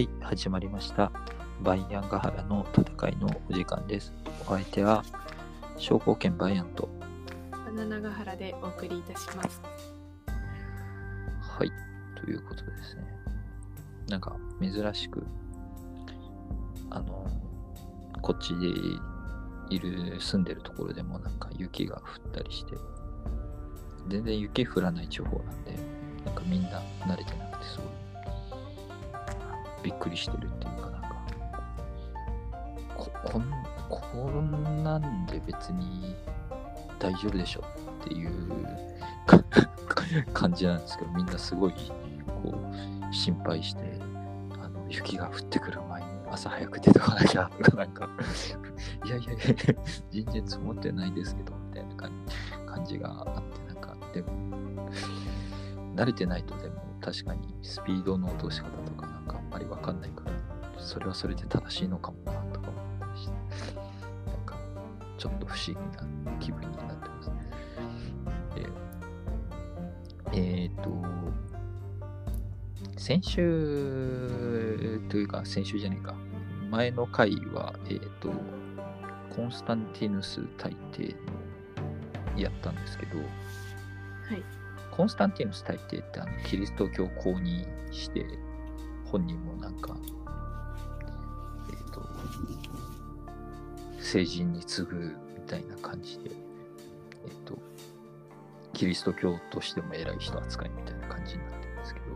[0.00, 1.12] はい、始まりました。
[1.62, 4.14] バイアンガハラの戦いのお時間です。
[4.46, 5.04] お相手は、
[5.76, 6.88] 商工券バイアンと、
[7.52, 9.60] バナナヶ原でお送りいたします。
[11.42, 11.70] はい、
[12.16, 13.02] ということですね。
[14.08, 15.22] なんか、珍しく、
[16.88, 17.30] あの、
[18.22, 18.68] こっちで
[19.68, 22.74] いる、住んでるところでもなんか雪が降ったりして、
[24.08, 25.78] 全然雪降らない地方なんで、
[26.24, 27.89] なんかみんな慣れてなくてすごい、
[29.82, 31.22] びっくりしてるっていうかなんか、
[32.96, 33.44] ここん
[33.88, 36.14] こんなんで別に
[36.98, 37.64] 大丈夫でしょ
[38.02, 38.30] っていう
[40.32, 41.72] 感じなんですけど、みんなすごい
[42.42, 42.54] こ
[43.10, 43.80] う心配して、
[44.62, 48.08] あの雪が降ってくる前に朝早く出てこなきゃとか、なんか、
[49.04, 49.38] いやいやいや、
[50.10, 54.28] 全然積もってないですけど、みたいな感じがあって、なんか、でも、
[55.96, 59.06] 慣れてないとでも確かにスピードの落とし方とか
[59.50, 60.32] まりわかんないから、
[60.78, 63.32] それはそれで正しいのかもなとか思ったりして、
[64.26, 64.56] なんか
[65.18, 65.74] ちょっと不思議
[66.24, 67.30] な気分になってます。
[68.54, 68.68] で、
[70.32, 70.90] えっ、と、
[72.96, 76.14] 先週というか先週じゃないか、
[76.70, 78.30] 前の回は、えっ、と、
[79.34, 81.14] コンスタンティヌス大帝
[82.34, 84.42] のやったんですけど、はい。
[84.90, 88.24] コンスタンティヌス大帝ってあのキリスト教を公認して、
[89.10, 89.96] 本人もなんか、
[91.70, 92.00] えっ、と、
[93.98, 96.30] 聖人に次ぐみたいな感じで、
[97.24, 97.58] えっ、と、
[98.72, 102.06] キリスト教としても偉い人扱いみたいな感じになってるんですけど、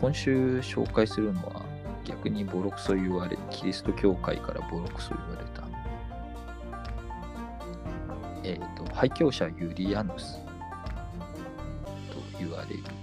[0.00, 1.62] 今週紹介するのは
[2.04, 5.66] 逆にボロクソ言われ、キリスト教会からボロクソ言われた、
[8.44, 10.36] えっ、と、廃教者ユリアヌス
[12.10, 12.97] と言われる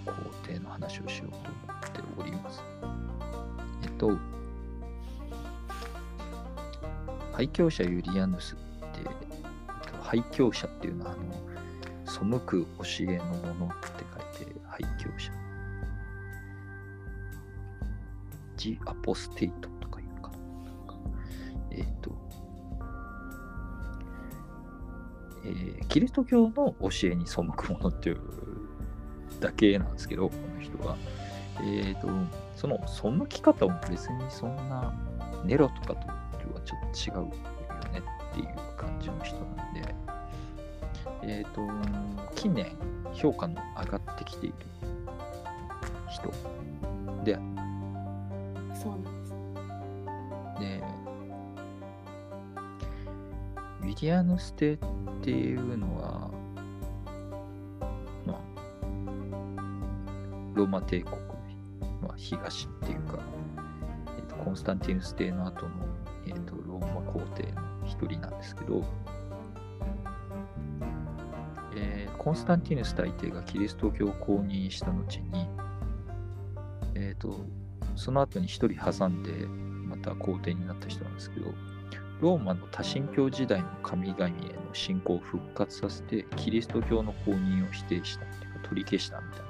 [0.45, 2.63] 皇帝の話をしようと思っております。
[3.83, 4.11] えっと、
[7.33, 9.05] 廃教者ユリアヌスって、えっ
[9.91, 14.05] と廃教者っていうのは、あの、背く教えのものって
[14.37, 15.31] 書いて、廃教者。
[18.55, 20.37] ジ・アポステイトとかいうかな。
[20.37, 20.95] なんか
[21.71, 22.11] えっ、と、
[25.43, 28.19] えーキリスト教の教えに背くものっていう
[29.45, 30.97] だけなんですけど、この人は。
[31.61, 32.09] えっ、と、
[32.55, 34.93] その背き方も別にそんな
[35.45, 36.15] ネロとかとは
[36.65, 37.31] ちょっと違うよ
[37.93, 38.01] ね
[38.31, 38.47] っていう
[38.77, 39.95] 感じの人なんで、
[41.23, 41.61] えっ、と、
[42.35, 42.67] 近年
[43.13, 44.55] 評価の上がってきている
[46.09, 46.29] 人
[47.23, 47.39] で
[48.73, 49.33] そうなんです。
[50.59, 50.83] で、
[53.81, 54.77] ウィリアムステっ
[55.21, 56.24] ていうのは、
[60.55, 61.17] ローマ帝国、
[62.01, 63.19] まあ、東っていうか、
[64.17, 65.71] えーとコンスタンティヌス帝の後の、
[66.25, 68.83] えーとローマ皇帝の一人なんですけど、
[71.75, 75.47] えーコンスタンティヌス大帝がキリスト教を公認した後に、
[76.95, 77.45] えー、と
[77.95, 81.53] その後に一人挟んでまた皇帝になった人なんですけど
[82.21, 84.33] ローマの多神教時代の神々への
[84.73, 89.44] 信仰を復活させてキリスト教の公認を否定したっていうか取り消したみたいな。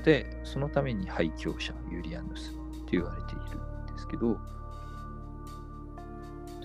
[0.00, 2.54] のでそのために廃教者ユリアヌスっ
[2.86, 3.60] て言われている
[3.92, 4.36] んですけど。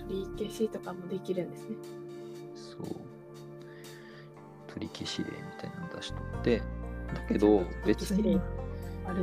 [0.08, 1.76] 取り消しとかもできるんですね。
[2.54, 2.96] そう。
[4.68, 6.58] 取り消し令みたいなの出しとって。
[6.58, 6.64] だ
[7.28, 8.40] けど別に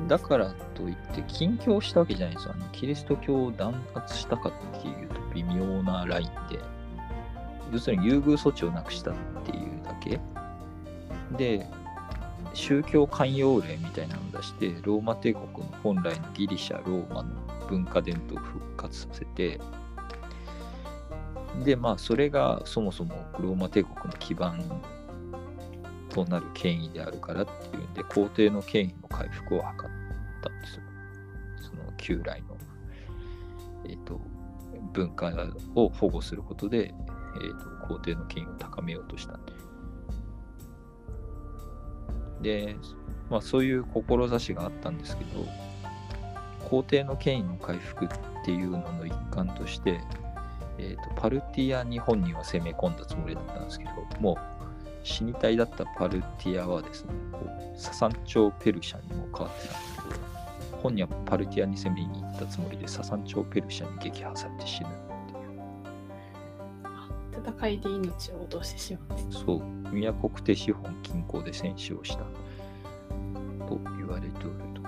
[0.07, 2.53] だからといって禁教したわけじゃないんですよ。
[2.55, 6.59] あのキリスト教を弾圧したかっていうと微妙なラインで、
[7.71, 10.19] 要するに優遇措置をなくしたっていうだけ。
[11.37, 11.67] で、
[12.53, 17.29] 宗教寛容令みたいなのを出して、ローマ帝国の本来のギリシャ、ローマの
[17.67, 19.59] 文化伝統を復活させて、
[21.63, 24.63] で、まあ、それがそもそもローマ帝国の基盤
[26.09, 29.69] となる権威であるからっていうんで、皇帝の権威の回復を図っ
[30.41, 30.83] たんですよ。
[31.61, 32.57] その旧来の、
[33.85, 34.21] えー、と
[34.93, 35.31] 文化
[35.75, 36.93] を保護することで、
[37.35, 39.45] えー、と皇帝の権威を高めようとしたん。
[39.45, 39.53] で、
[42.43, 42.75] で
[43.29, 45.47] まあ、そういう志があったんですけど、
[46.69, 48.09] 皇帝の権威の回復っ
[48.45, 50.01] ていうのの一環として、
[50.77, 54.37] えー、とパルティアに本人は攻め込んだつもりだったんですけど、もう
[55.03, 64.89] 死に体だったパルティアはですね、こうササン朝ペルシャにも変わってたんですけど、本人はパルティアに攻めに行ったつもりで、ササン朝ペルシャに撃破されて死ぬ。
[67.45, 69.25] 戦いで命を落としてしまって。
[69.31, 72.23] そう、宮国テシホン近郊で戦死をした
[73.67, 74.81] と言われておると。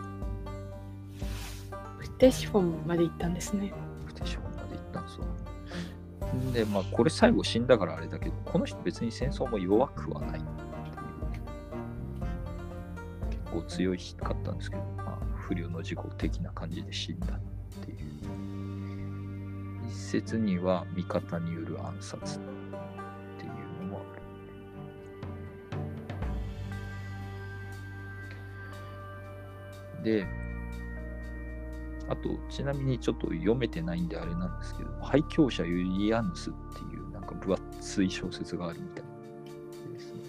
[1.99, 3.73] クテシフォンまで行ったんですね。
[4.05, 5.25] クテシフォンまで行ったんですよ。
[6.53, 10.41] で、まあ、これ最後死んだからあれだけど、この人別に戦争も弱くはない。
[13.29, 17.39] 結構強いかったんですけど、まあ、不慮の事故的な感じで死んだっ
[17.85, 18.14] ていう。
[19.95, 22.39] 一説には味方による暗殺っ
[23.39, 23.51] ていう
[23.85, 24.01] のもあ
[30.01, 30.03] る。
[30.03, 30.27] で、
[32.09, 39.03] あと、ちなみにちょっと読めてないんであれなんですけど、廃教者ユリアヌスっていうなんか分厚い小説があるみたい
[39.93, 40.19] ですね。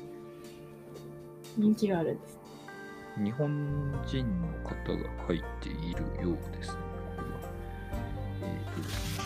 [1.58, 2.38] 人気があるんです。
[3.16, 6.76] 日本人の方が書いているようですね。
[7.16, 7.40] これは。
[8.42, 9.25] えっ、とですね。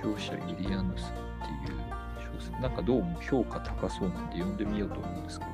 [0.00, 1.78] 廃教者ユリアヌスっていう
[2.38, 2.52] 小説。
[2.62, 5.50] なんかどうも評価高そうなんで読んでみようと思うんですけど、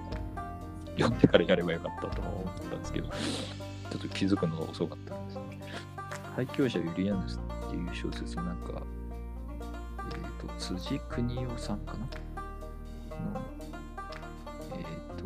[0.99, 3.14] 読んでからやればよかったと思ったんですけど、ちょ
[3.96, 5.43] っと気づくのが遅かったんですね。
[6.37, 8.82] 廃教者ユリアヌスっていう小説なんか、
[9.99, 11.99] えっ、と、辻邦夫さんかな？
[12.00, 12.06] の、
[14.73, 14.85] えっ、
[15.17, 15.25] と、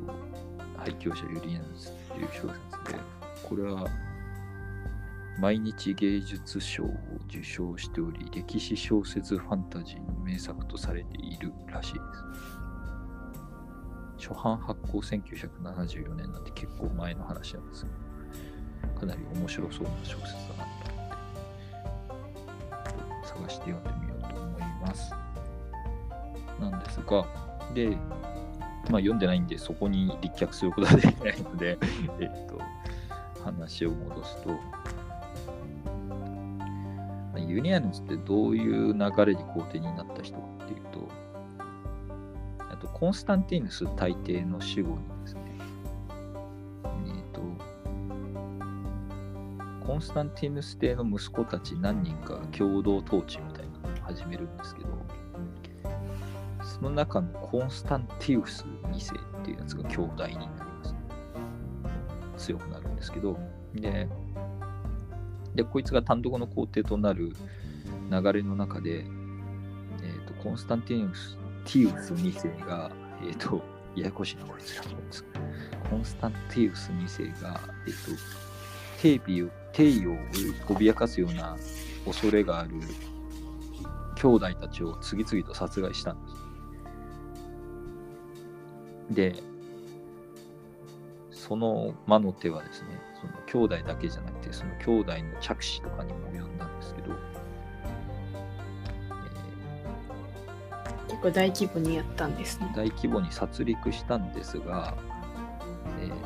[0.79, 2.49] 廃教者ユリアヌスっていう小説
[2.93, 3.00] で、
[3.49, 3.87] これは
[5.38, 6.90] 毎日芸術賞を
[7.29, 12.00] 受賞しており、歴史小説ファンタジーの名作とされているらしいで
[14.19, 14.29] す。
[14.31, 17.90] 初版発行1974年なんて結構前の話なんですけ
[18.88, 21.11] ど、かなり面白そうな小説だなと思っ
[23.23, 25.14] て、探して読んでみようと思います。
[26.61, 27.25] なんですが、
[27.75, 27.90] で、
[28.90, 31.79] まあ読んでないんで、そこに立脚することはできないので、
[32.19, 32.58] えっと、
[33.44, 34.50] 話を戻すと、
[37.49, 41.09] ユニアヌスってどういう流れで皇帝になった人かっていうと、
[42.71, 45.41] あとコンスタンティヌス大帝の死後にですね、
[47.06, 47.41] えっ、と、
[49.87, 54.89] コンスタンティヌス帝の息子たち何人か共同統治みたいなのを始めるんですけど、
[56.62, 60.85] その中のコンスタンティウス2世っていうやつが兄弟になりま
[62.37, 62.47] す。
[62.47, 63.39] 強くなるんですけど、
[63.75, 64.09] で、
[65.58, 67.34] で、こいつが単独の皇帝となる
[68.12, 69.05] 流れの中で、えっ、
[70.25, 72.93] と、コンスタンティウス、ティウス2世が、
[73.26, 73.60] えっ、と、
[73.96, 74.82] ややこしいな、こいつら。
[75.90, 77.99] コンスタンティウス2世が、えっ、と、
[79.02, 80.16] 帝美を、帝位を
[80.69, 81.56] 脅かすような
[82.06, 82.70] 恐れがある
[84.14, 86.31] 兄弟たちを次々と殺害したんで
[89.11, 89.43] す。
[89.43, 89.43] で、
[91.49, 97.15] その魔の手はですね、その兄弟だけじゃなくて、その兄弟の着手とかにも及んだんですけど、
[101.09, 102.77] え結構大規模にやったんですねー。
[102.77, 104.95] 大規模に殺戮したんですが、
[106.03, 106.17] えーと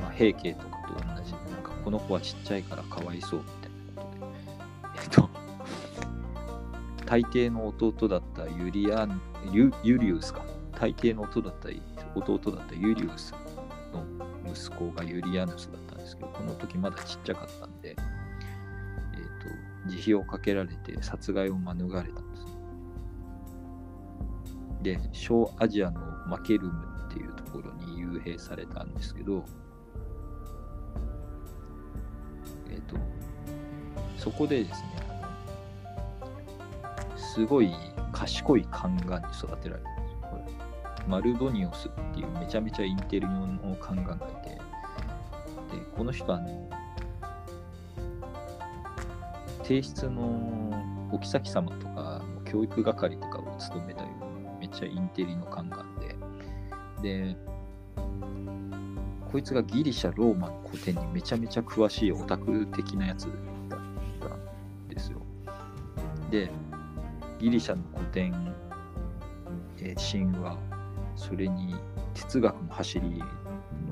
[0.00, 5.28] まあ、平家とかと同じ、なんかこの子はちっちゃいからかわいそうみたいなことで、えっ、と、
[7.04, 9.20] 大抵の弟だったユリアン
[9.52, 11.68] ユユリウスか、大抵の弟だった
[12.14, 13.34] 弟だったユリウス
[13.92, 14.04] の
[14.46, 17.96] 息子がユリアヌスだったんですけど、この時まだちっちゃかったんで、えっ、
[19.86, 22.46] と、慈悲をかけられて殺害を免れたんです。
[24.82, 29.44] で、小アジアのマケルムっていうところに幽閉されたんですけど、
[32.70, 32.96] えっ、と、
[34.16, 34.88] そこでですね、
[37.16, 37.72] すごい
[38.12, 39.96] 賢い宦官に育てられたんですよ。
[39.96, 39.99] これ
[41.10, 44.60] マルドニオスっていうめちゃめちゃインテリの宦官がいて、で、
[45.96, 46.70] この人はあの、
[49.64, 50.22] 帝室の
[51.10, 55.84] お妃様とか教育係とかを務めたようなめっちゃインテリの宦官
[57.02, 57.36] で、で、
[59.32, 63.26] こいつがギリシャ、ローマの古典にめちゃめちゃ詳しいオタク的なやつ
[63.68, 63.78] だっ
[64.20, 65.18] たんですよ。
[66.30, 66.52] で、
[67.40, 68.54] ギリシャの古典、
[69.78, 70.69] え神話、
[71.20, 71.74] それに
[72.14, 73.22] 哲学の走り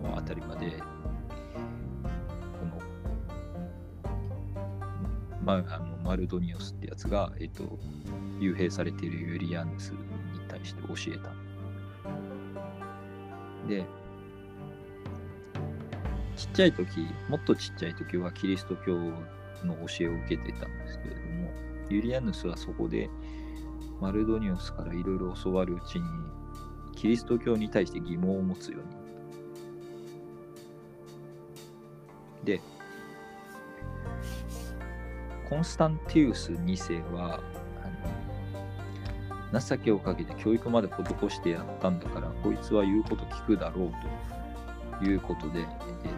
[0.03, 4.11] のあたりまで、この、
[5.45, 7.65] まあ、あのマルドニオスってやつが、えっ、と、
[8.41, 9.99] 幽閉されているユリアヌスに
[10.49, 11.31] 対して教えた。
[13.69, 13.85] で、
[16.35, 16.87] ちっちゃい時、
[17.29, 19.13] もっとちっちゃい時はキリスト教の
[19.87, 21.51] 教えを受けてたんですけれども、
[21.91, 23.11] ユリアヌスはそこで
[24.01, 26.05] マルドニオスからいろいろ教わるうちに、
[26.99, 29.01] キリスト教に対して疑問を持つようになっ
[32.41, 32.45] た。
[32.45, 32.61] で、
[35.49, 37.41] コンスタンティウス2世は、
[39.53, 43.93] 情けをかけて教育まで施してやったんだから、こいつは言うこと聞くだろう
[44.99, 45.67] ということで、えっ、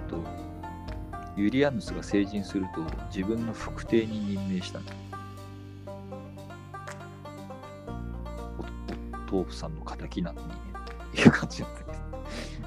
[0.09, 0.25] と、
[1.37, 2.81] ユリアヌスが成人すると
[3.15, 4.93] 自分の副帝に任命したんだ
[9.31, 10.70] おお父さんの敵なのにね
[11.15, 11.85] いう感じだった。
[11.85, 12.61] んです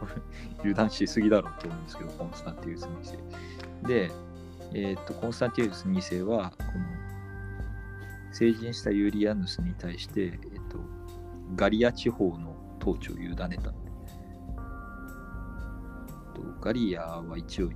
[0.00, 0.12] これ
[0.60, 3.04] 油断しすぎだろうと思うんですけどコンスタンティウス2
[3.82, 3.88] 世。
[3.88, 4.10] で、
[4.74, 10.78] えー、とコンスタンティウス2世はこの成人したユーリアヌスに対して、えー、と
[11.56, 13.46] ガリア地方の統治を委ねた。
[13.48, 13.58] んで
[16.34, 17.70] とガリアは一応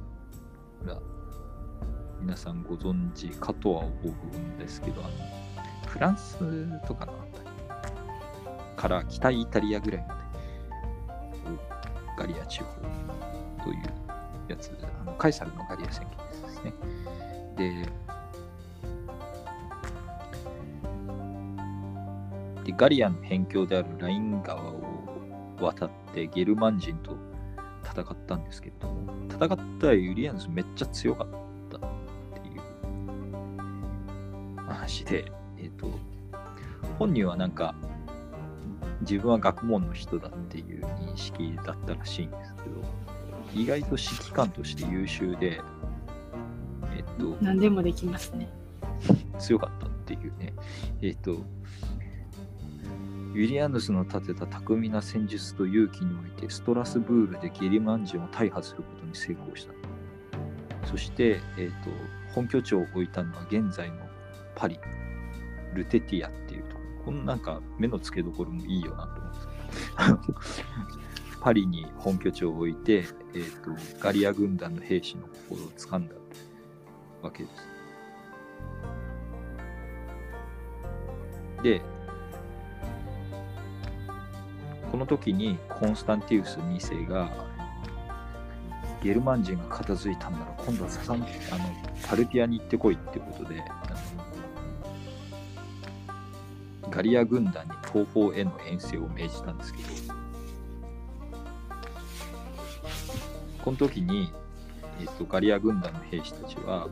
[2.20, 5.10] 皆さんご存知かとは思うんですけどあの
[5.86, 6.38] フランス
[6.86, 7.12] とかの
[8.76, 10.20] から北イタリアぐらいまで
[12.18, 12.66] ガリア地方
[13.64, 13.82] という
[14.48, 16.72] やつあのカイサルのガリア宣言ですね。
[17.56, 17.86] で
[22.64, 24.82] でガリアの辺境であるライン川を
[25.60, 27.16] 渡ってゲルマン人と
[27.84, 31.28] 戦ったんですけれども戦ったユリアヌスめっちゃ強かっ
[31.70, 31.80] たっ
[32.42, 32.60] ていう
[34.66, 35.90] 話で、えっ、と
[36.98, 37.74] 本人はなんか
[39.02, 42.66] 自分は学問の人だっていう認識だったらしいんですけど
[43.54, 45.60] 意外と指揮官として優秀で
[46.96, 48.48] えっ、と何でもできますね。
[49.38, 50.54] 強かったっていうね。
[51.02, 59.74] えっ、と、ウィリアヌスの立てた巧みな戦術と勇気において、ストラスブールでゲリマン人を大破することに成功した。
[60.86, 61.90] そして、えっ、と、
[62.34, 63.96] 本拠地を置いたのは現在の
[64.54, 64.78] パリ、
[65.74, 66.75] ルテティアっていうと
[67.06, 69.38] このなんか目の付けどころもいいよなと思うんで
[70.42, 73.70] すけど、パリに本拠地を置いて、えっ、と、
[74.00, 76.16] ガリア軍団の兵士の心を掴んだ
[77.22, 77.54] わけです。
[81.62, 81.80] で、
[84.90, 87.30] この時にコンスタンティウス2世が、
[89.00, 91.26] ゲルマン人が片付いたんなら今度はササンあの
[92.08, 93.62] パルティアに行ってこいってことで、
[96.90, 99.88] ガリア軍団に東方への遠征を命じたんですけど、
[103.62, 104.32] この時に、
[105.00, 106.88] えっとガリア軍団の兵士たちは、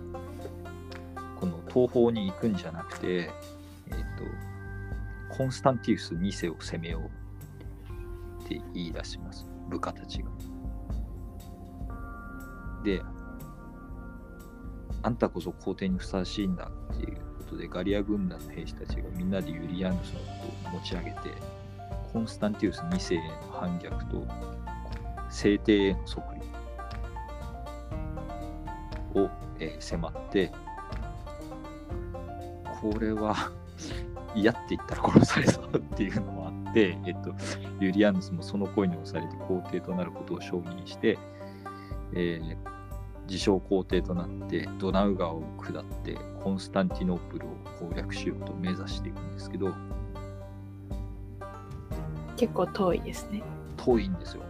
[1.38, 3.30] この東方に行くんじゃなくて、
[3.88, 3.94] えっ
[5.30, 10.30] とコンスタンティウス2世を攻めようって言い出します、部下たちが。
[12.84, 13.02] で、
[15.02, 20.26] あんたこそ皇帝にふさわしいんだっていうことで、ガリア軍団の兵士たちがみんなでユリアヌスのこ
[20.64, 21.16] とを持ち上げて、
[22.12, 24.26] コンスタンティウス2世への反逆と、
[25.30, 26.22] 聖帝への即
[29.14, 29.30] 位を、
[29.60, 30.52] えー迫って、
[32.80, 33.34] これは
[34.34, 37.34] 嫌って言ったら殺されそうっていうのもあって、えっと、
[37.80, 41.18] ユリアヌスもその声に押されて皇帝となることを承認して、
[42.14, 42.73] えー
[43.26, 47.50] 自称皇帝となってドナウ川を下ってコンスタンティノープルを
[47.80, 49.74] 攻略しようと目指していくんですけど
[52.36, 53.42] 結構遠いですね。
[53.76, 54.42] 遠いんですよ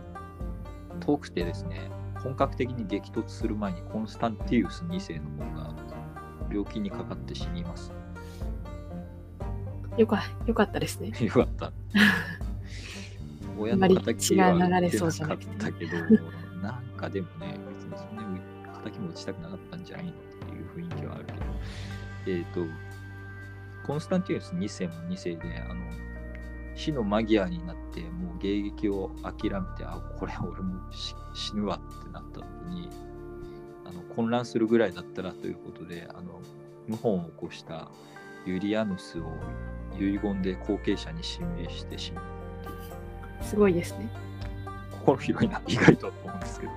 [1.00, 1.90] 遠くてですね
[2.22, 5.74] 本格的に激突する前にコンスタンティウス2世の方が
[6.48, 7.92] 病気にかかって死にます
[9.96, 11.12] よかよかったですね。
[11.24, 11.72] よかった。
[13.56, 15.96] 親の敵は血が流れ打てなかったけど、
[16.60, 17.56] なんかでもね、
[18.88, 21.38] に敵も打ちたくなかったんじゃないのっていう雰囲気はあるけど、
[22.38, 22.60] えっ、と、
[23.86, 25.84] コンスタンティウス2世も2世で、あの、
[26.74, 32.90] 死の間際になって、もう迎撃を諦めて、あ、これは俺も死ぬわってなった時に、
[33.84, 36.40] あの混乱するぐらいだったらということで、あの、
[36.88, 37.90] 謀反を起こした
[38.46, 39.24] ユリアヌスを
[39.98, 42.24] 遺言で後継者に指名してしまう。
[43.44, 44.10] すごいですね。
[45.04, 46.72] 心広いな、意外と思うんですけど、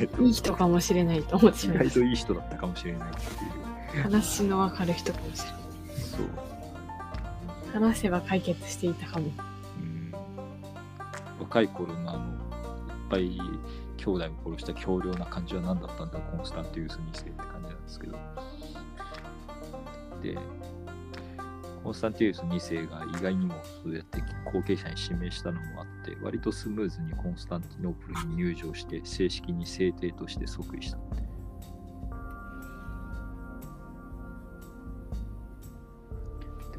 [0.00, 3.96] えっといい人かもしれないと思ってし意外といい人だったかもしれないっていう。
[3.96, 4.02] た。
[4.04, 5.60] 話のわかる人かもしれない。
[6.00, 7.72] そう。
[7.72, 9.26] 話せば解決していたかも。
[9.26, 9.28] う
[9.82, 10.12] ん
[11.40, 13.38] 若い頃のあの、いっぱい
[13.98, 18.18] 兄弟を殺した強量な感じは何だったんだ、コンスタンティウス2世って感じなんですけど。
[20.22, 20.38] で、
[21.86, 24.20] コンスタンティウス2世が意外にもそうやって
[24.52, 30.98] 後継者に指名したのもあって、割とスムーズにコンスタンティノープルに入場して、正式に聖帝として即位した。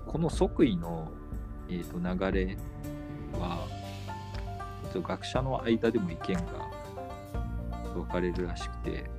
[0.06, 1.10] この即位の、
[1.70, 2.58] えー、と流れ
[3.40, 3.66] は、
[4.84, 6.44] えーと学者の間でも意見が
[7.94, 9.10] 分かれるらしくて、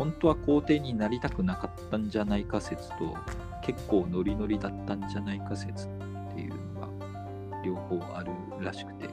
[0.00, 3.14] 本当は皇帝になりたくなかったんじゃないか説と、
[3.62, 5.90] 結構ノリノリだったんじゃないか説っ
[6.34, 6.88] ていうのが
[7.62, 8.32] 両方ある
[8.64, 9.10] らしくて、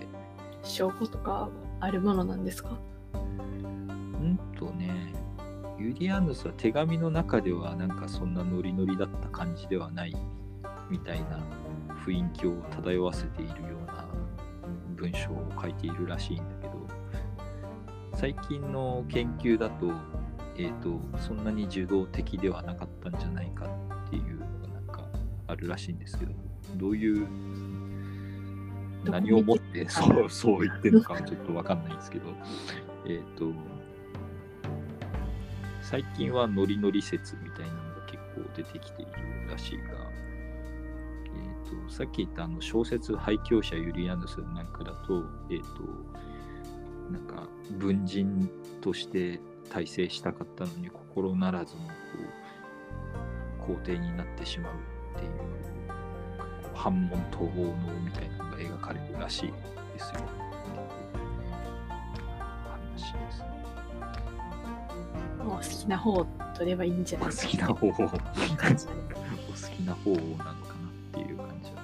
[0.63, 1.50] 証拠とか
[1.82, 2.70] あるものなんですか？
[3.13, 5.13] うんとね、
[5.77, 10.15] ユリアヌスは手紙の中ではなんかそんなノリノリだった感じではない
[10.89, 11.41] みたいな
[12.06, 14.06] 雰囲気を漂わせているような
[14.96, 16.88] 文章を書いているらしいんだけど、
[18.13, 19.91] 最近の研究だと、
[20.57, 23.65] えっ、と、そんなに受動的ではなかったんじゃないか
[24.07, 25.07] っていうのがなんか
[25.47, 26.33] あるらしいんですけど、
[26.75, 27.27] どういう
[29.05, 32.25] 何をもってそうそう言ってるのかはちょっとわかんないんですけど、
[33.05, 33.53] えっ、と、
[35.81, 39.11] 最近はノリノリ説みたいなのが結構出てきている
[39.49, 45.67] らしいが、えー、とさっき言ったあの小説「廃教者ユリアヌス」なんかだと,、えー、と
[47.09, 47.47] なんか
[47.77, 48.49] 文人
[48.81, 51.88] として大成したかったのに心ならずのこ
[53.63, 54.74] う皇帝になってしまう
[55.17, 55.31] っていう
[56.74, 60.21] 反問逃亡のみたいなのが描かれるらしいですよ。
[62.97, 63.47] 話ですね。
[65.43, 67.51] もう好きな方を取ればいいんじゃない好ですか。
[67.51, 67.91] きな方を。
[67.91, 68.07] お好
[69.75, 70.55] きな方なのかなっ
[71.13, 71.76] ていう感じだ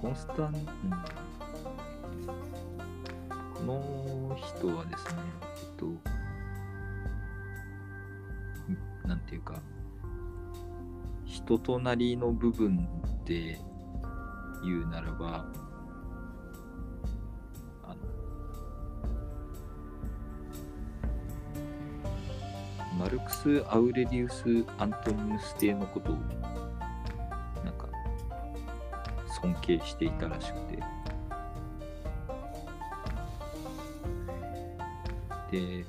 [0.00, 0.54] コンスタン、うん、
[3.52, 5.14] この人はですね、
[5.44, 5.86] えっと、
[9.08, 9.60] なんていうか、
[11.24, 12.88] 人となりの部分
[13.24, 13.58] で
[14.62, 15.44] 言うならば、
[17.82, 17.96] あの
[22.96, 24.44] マルクス・アウレリウス・
[24.78, 26.16] アントニヌス帝のことを
[29.40, 30.78] 尊敬していたらしくて。
[35.50, 35.84] で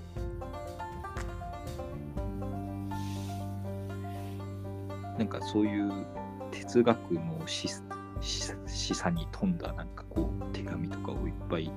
[5.17, 6.05] なんかそういう
[6.49, 7.83] 哲学の示
[8.21, 11.69] 示示唆に富んだなんかこう手紙とかをいっぱい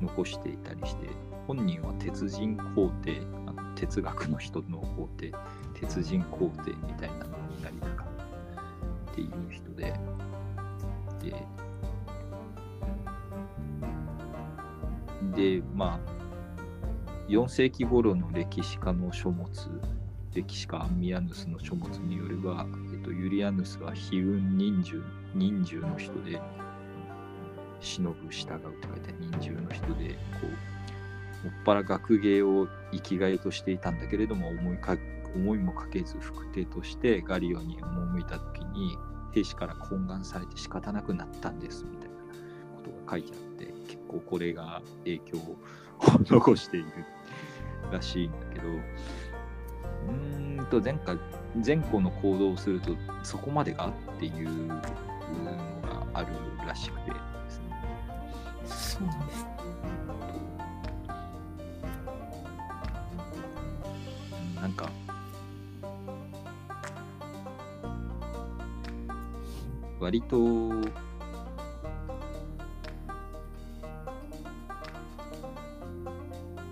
[0.00, 1.08] 残していたりして
[1.48, 5.32] 本人は鉄人皇帝あの哲学の人の皇帝
[5.74, 8.06] 鉄人皇帝みたいなのになりたかっ
[8.54, 8.62] た
[9.12, 9.94] っていう人で。
[15.34, 16.16] でまあ
[17.28, 19.46] 4世紀頃の歴史家の書物
[20.34, 25.02] 歴史家アンミアヌスの書物によれば、えっと、ユリアヌスは悲運忍獣
[25.34, 26.40] 忍獣の人で
[27.80, 30.10] 忍ぶ従うって書いて忍獣の人で
[30.40, 30.46] こ
[31.42, 34.96] うもっぱら学芸を生きがいとしていたんだけれども思いか
[35.34, 38.96] 思いもかけず副帝としてガリオに赴いた時に
[39.36, 42.14] 兵士から懇願されて仕方なくなったんですみたいな
[42.74, 45.56] ことが書いてあって結構これが影響を
[46.24, 46.86] 残している
[47.92, 51.18] らしいんだけどうーんと前回
[51.64, 54.82] 前後の行動をするとそこまでがっていうのが
[56.14, 56.28] ある
[56.66, 57.16] らしくてで
[57.50, 57.76] すね
[58.64, 59.55] そうです。
[70.06, 70.36] 割と。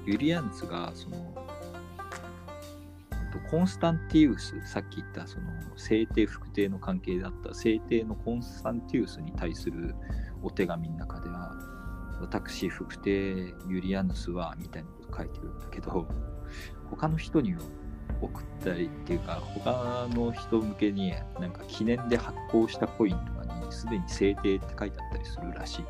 [0.07, 1.35] ユリアンツがその。
[3.51, 9.95] コンスタンティウスさっき言ったその聖帝副帝の関係だった聖帝のコンスタンティウスに対する
[10.43, 11.53] お手紙の中では
[12.21, 16.09] 私副帝ユリアヌスはみたいなこと書いてるんだけど
[16.91, 17.61] 他の人には
[18.21, 25.85] 送ったりっていうか他の人向けになんか記念で発行したコインとかにすでに制定って書いてあったりするらしい。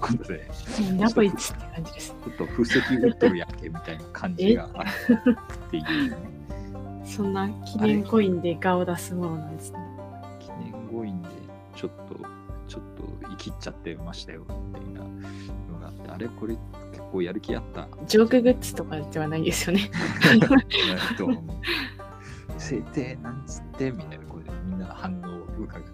[0.00, 0.50] 今度で
[0.96, 1.30] ナポって
[1.74, 2.10] 感じです。
[2.10, 4.90] ちょっと布石打っとるやんけみたいな感じがある
[5.68, 6.16] っていう
[7.04, 9.78] そんな記念コインで顔を出すものなんですね。
[10.40, 11.28] 記念コインで
[11.74, 12.16] ちょっと
[12.68, 16.56] ちょっと生きっちゃってましたよみたいなのがあってあれこれ
[17.12, 19.90] 結構やる気あったジョークグッズとかではないですよね。
[21.18, 21.28] と、
[22.58, 25.90] 制定なんつってみたいな声でみんな反応を伺って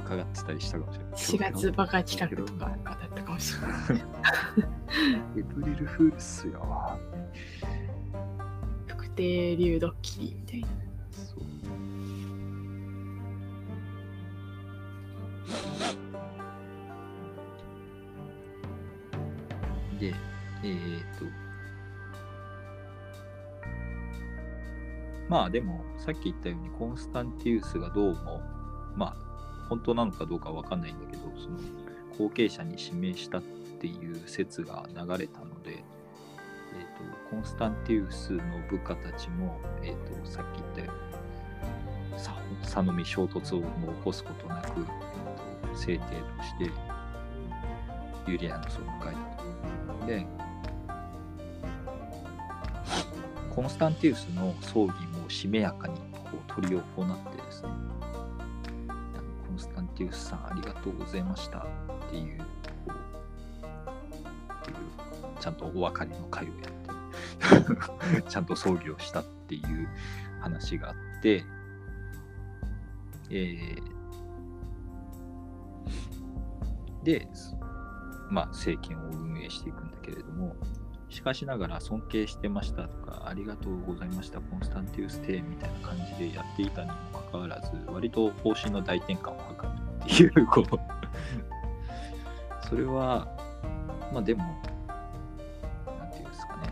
[0.00, 1.52] 伺ってたりしたかもしれない。
[1.52, 4.04] 4月バカ企画とかだったかもしれない。
[5.38, 6.98] エプリルフールっすよ。
[8.88, 10.85] 特定流ドッキリみたいな。
[20.66, 21.24] えー、っと、
[25.28, 28.40] まあでも、さっき言ったように、コンスタンティウスがどうも、
[28.94, 29.16] まあ、
[29.68, 31.58] 本当なのかどうかわかんないんだけど、その
[32.18, 33.42] 後継者に指名したっ
[33.78, 40.92] ていう説が流れたので、えー、とコンスタンティウスの部下たちも、えー、とさっき言ったよ
[42.10, 44.86] うにさ佐野見衝突をも起こすことなく、
[45.76, 46.70] 制定として
[48.30, 50.06] ユリアヌスを迎えたと。
[50.06, 50.26] で
[53.56, 56.28] コンスタンティウスの葬儀もしめやかにこ
[56.60, 57.70] う執り行ってですね。
[58.86, 61.62] コンスタンティウスさんありがとうございましたっ
[62.10, 62.44] ていうこ
[64.62, 64.76] うていう
[65.40, 69.88] ちゃんとお別れの会をやってちゃんと葬儀をしたっていう
[70.42, 71.42] 話があって
[73.30, 73.96] えー
[77.04, 77.26] で
[78.28, 80.54] まあ政権を運営していくんだけれども
[81.16, 90.66] しかしながら尊敬してましたとか、ありがとうございました、コンスタンティウス帝みたいな感じでやっていたにもかかわらず、割と方針の大転換を図るっていう、こう
[92.68, 93.26] それは、
[94.12, 94.44] まあでも、
[95.98, 96.70] なんていうんですかね、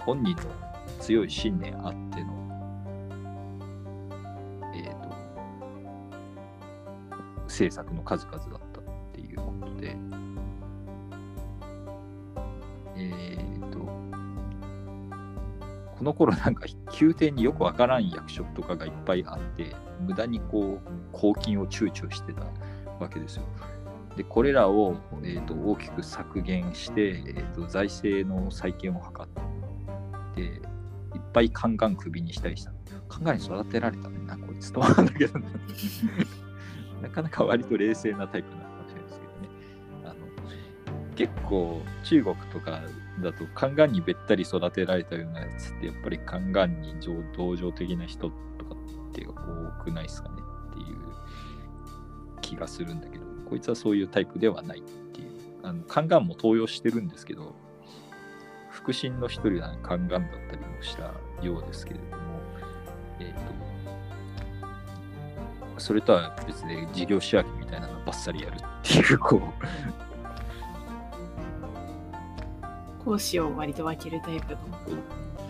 [0.00, 0.42] 本人の
[0.98, 2.34] 強い信念あっての、
[4.74, 5.14] えっ、ー、と、
[7.44, 8.69] 政策の数々だっ
[16.00, 16.64] この頃なんか
[16.98, 22.46] 宮廷によくわからん役職とかがいっぱいあって無駄にこう公金を躊躇してた
[22.98, 23.42] わけですよ。
[24.16, 30.60] でこれらを、えーと、大きく削減して、えーと、財政の再建を図っていっ
[31.34, 32.72] ぱいカンガン首にしたりした。
[33.10, 34.20] カンガンに育てられたね。
[34.24, 35.38] なこいつとはだけど
[37.02, 38.48] なかなか割と冷静なタイプ
[41.20, 42.80] 結構中国とか
[43.22, 46.94] だとカンガンにべったり育てられたようなやつってやっぱりカンガンに
[47.36, 48.74] 同情的な人とか
[49.10, 50.36] って多くないですかね
[50.70, 50.96] っていう
[52.40, 55.30] 気がするんだけどこいつはそういうタイプではないっていう。
[55.62, 57.54] あのカンガンも登用してるんですけど
[58.70, 61.12] 腹心の一人はカンガンだったりもした
[61.44, 62.40] ようですけれども
[63.18, 63.34] えっ、ー、
[65.74, 70.09] とそれとは別で事業仕分けみたいなのをバッサリやるっていうこう
[73.04, 74.58] 講師を割と分けるタイプの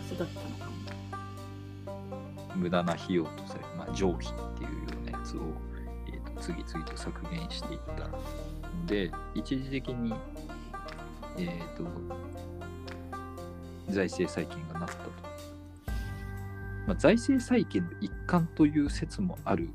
[0.07, 2.57] 人だったのかも。
[2.57, 5.41] 無駄な費用とされる、まあ、上費っていうようなやつを、
[6.09, 10.15] えーと、次々と削減していったので、一時的に、
[11.39, 11.85] えーと、
[13.89, 15.11] 財政再建がなったと。
[16.87, 19.71] まあ、財政再建の一環という説もある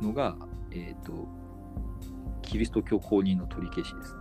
[0.00, 0.36] のが、
[0.70, 1.28] えーと
[2.46, 4.14] キリスト教公認の取り消しです、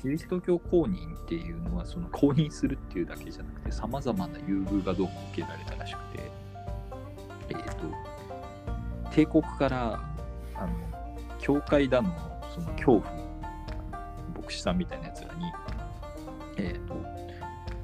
[0.00, 6.30] キリスト教公認っていうのはその公認するっていうだけじゃなくてさまざまな優遇がどうも受けられたらしくて、
[7.50, 10.00] え、ー、と帝国から
[10.54, 10.70] あの
[11.38, 12.10] 教会だの
[12.54, 13.02] その恐怖
[14.36, 15.44] 牧師さんみたいなやつらに、
[16.56, 16.94] えっ、ー、と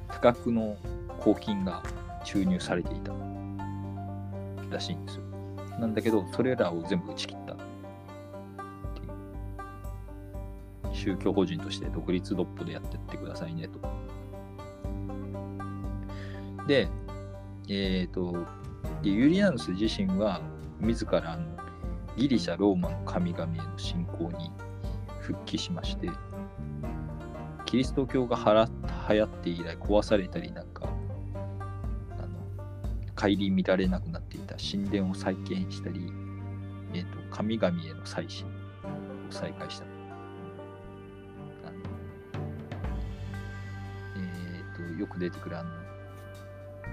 [0.09, 0.75] 多額の
[1.19, 1.83] 公金が
[2.25, 3.11] 注入されていた
[4.71, 5.23] らしいんですよ。
[5.79, 7.46] なんだけどそれらを全部打ち切った
[11.07, 13.79] 宗教法人として独立独歩でやってってくださいねと。
[16.67, 16.89] で、
[17.69, 18.45] えっ、ー、と、
[19.01, 20.41] ユリアヌス自身は
[20.81, 21.39] 自ら
[22.17, 24.51] ギリシャ・ローマの神々への信仰に
[25.21, 26.09] 復帰しまして、
[27.65, 28.35] キリスト教が
[29.09, 30.89] 流行って以来壊されたりなんか、
[32.17, 32.37] あの、
[33.15, 36.11] 顧みられなくなっていた神殿を再建したり、
[36.93, 38.49] えっ、ー、と、神々への祭祀を
[39.29, 39.96] 再開した。
[45.07, 45.69] よく出てくるあの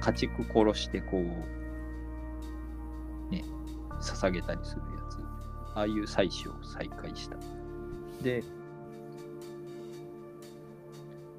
[0.00, 1.22] 家畜殺してこう
[3.32, 3.44] ね
[4.00, 5.18] 捧げたりするやつ。
[5.76, 7.36] ああいう祭祀を再開した。
[8.22, 8.44] で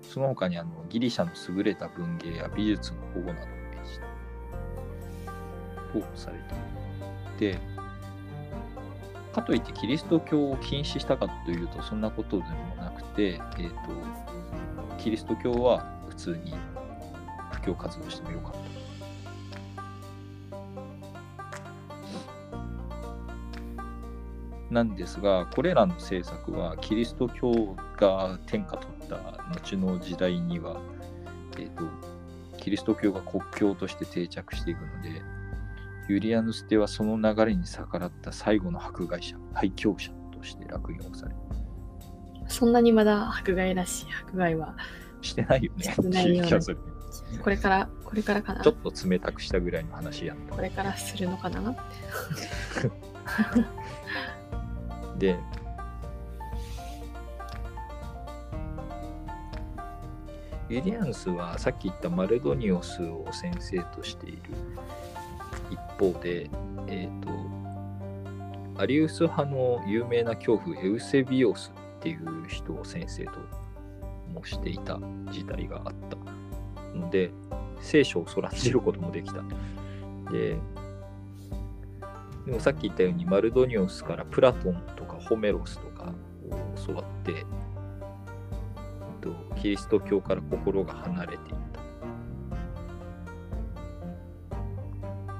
[0.02, 4.06] その他にあのギリシャの優れた文芸や美術の保護などを命じた
[6.00, 7.60] とされているで
[9.34, 13.76] かといってキリスト教を禁止したかというとそんなことでもなくて、えーと
[14.98, 16.54] キリスト教は普通に
[17.52, 18.60] 布教活動してもよかった。
[24.74, 29.16] なんですが、これらの政策はキリスト教が天下取った
[29.54, 30.82] 後の時代には、
[31.58, 31.84] えーと、
[32.58, 35.22] キリスト教が国教として定着していくので、
[36.08, 41.36] ユリアヌステはその流れに逆らった最後の迫害者、廃教者として落用され
[42.48, 44.76] そんなにまだ迫害らしい迫害は
[45.26, 45.96] してないよね。
[46.10, 46.52] ないよね。
[47.42, 48.64] これから、これからかな。
[48.64, 50.56] ちょっと冷たくしたぐらいの話やった。
[50.56, 51.76] これからするのかな
[55.18, 55.38] で、
[60.68, 64.42] ユリアンスはさっき言ったマルドニオスを先生としている
[65.70, 66.50] 一方で、
[66.88, 67.20] えー
[68.76, 73.32] と、アリウス派の有名な恐怖エウセビオスっていう人を先生と
[74.36, 75.00] もしていた
[75.32, 76.18] 時代があった
[76.98, 77.32] ので、
[77.80, 79.42] 聖書をそらじることもできた。
[80.32, 80.58] で、
[82.46, 86.14] でもさっき言ったようにマルドニオスからプラトンとかホメロスとか
[86.50, 86.52] を
[86.86, 87.46] 教わって、
[89.22, 91.86] とキリスト教から心が離れていった。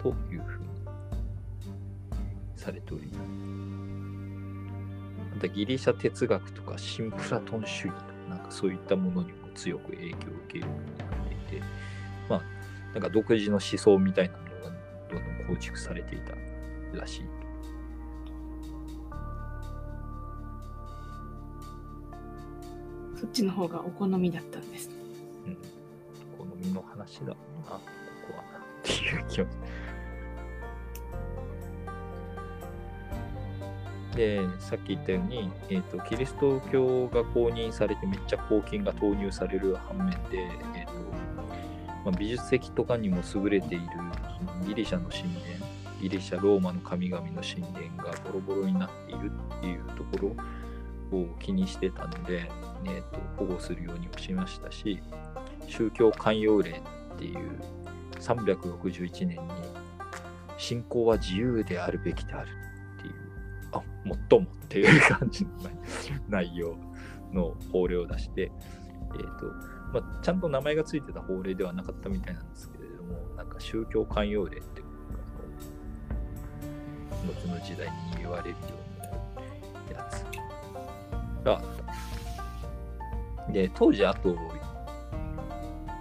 [0.02, 0.68] というふうに
[2.56, 3.18] されております。
[5.36, 11.66] またギリシャ哲学とか新プラトン主義とかなんかそういったものにも強く影響を受けるようになっていて、
[12.30, 12.42] まあ、
[12.94, 14.72] なんか独自の思想みたいなものが
[15.10, 16.34] どんどん構築されていた
[16.98, 17.26] らしい。
[23.18, 24.90] そっちの方がお好みだったんです。
[25.46, 25.58] うん。
[26.38, 28.60] 好みの話だな、ここはな。
[28.60, 29.50] っていう気持ち。
[34.16, 40.38] で、さっき言ったように、えーと、キリスト教が公認されてめっちゃ公金が投入される反面で、
[40.76, 40.92] えーと
[42.06, 43.86] まあ、美術的とかにも優れている
[44.66, 45.34] ギリシャの神殿、
[46.02, 50.36] ギリシャ、ローマの神々の神殿がボロボロになっているっていうとこ
[51.12, 52.50] ろを気にしてたので、
[52.86, 55.02] えーと保護するようにもしましたし、
[55.68, 57.60] 宗教寛容令っていう
[58.20, 59.40] 361年に
[60.58, 62.50] 信仰は自由であるべきである、
[63.80, 65.52] あ、もっともっていう感じの
[66.30, 66.78] 内容
[67.34, 68.52] の法令を出して、
[69.14, 69.46] えっ、と、
[69.94, 74.82] まあ、ちゃんと名前がついてた法令ではなかったみたいなんですけれども、なんか宗教寛容令って、
[77.26, 78.56] 後の時代に言われるよ
[79.90, 80.24] うなやつ
[81.44, 81.62] があっ
[83.46, 83.52] た。
[83.52, 84.36] で、当時あと、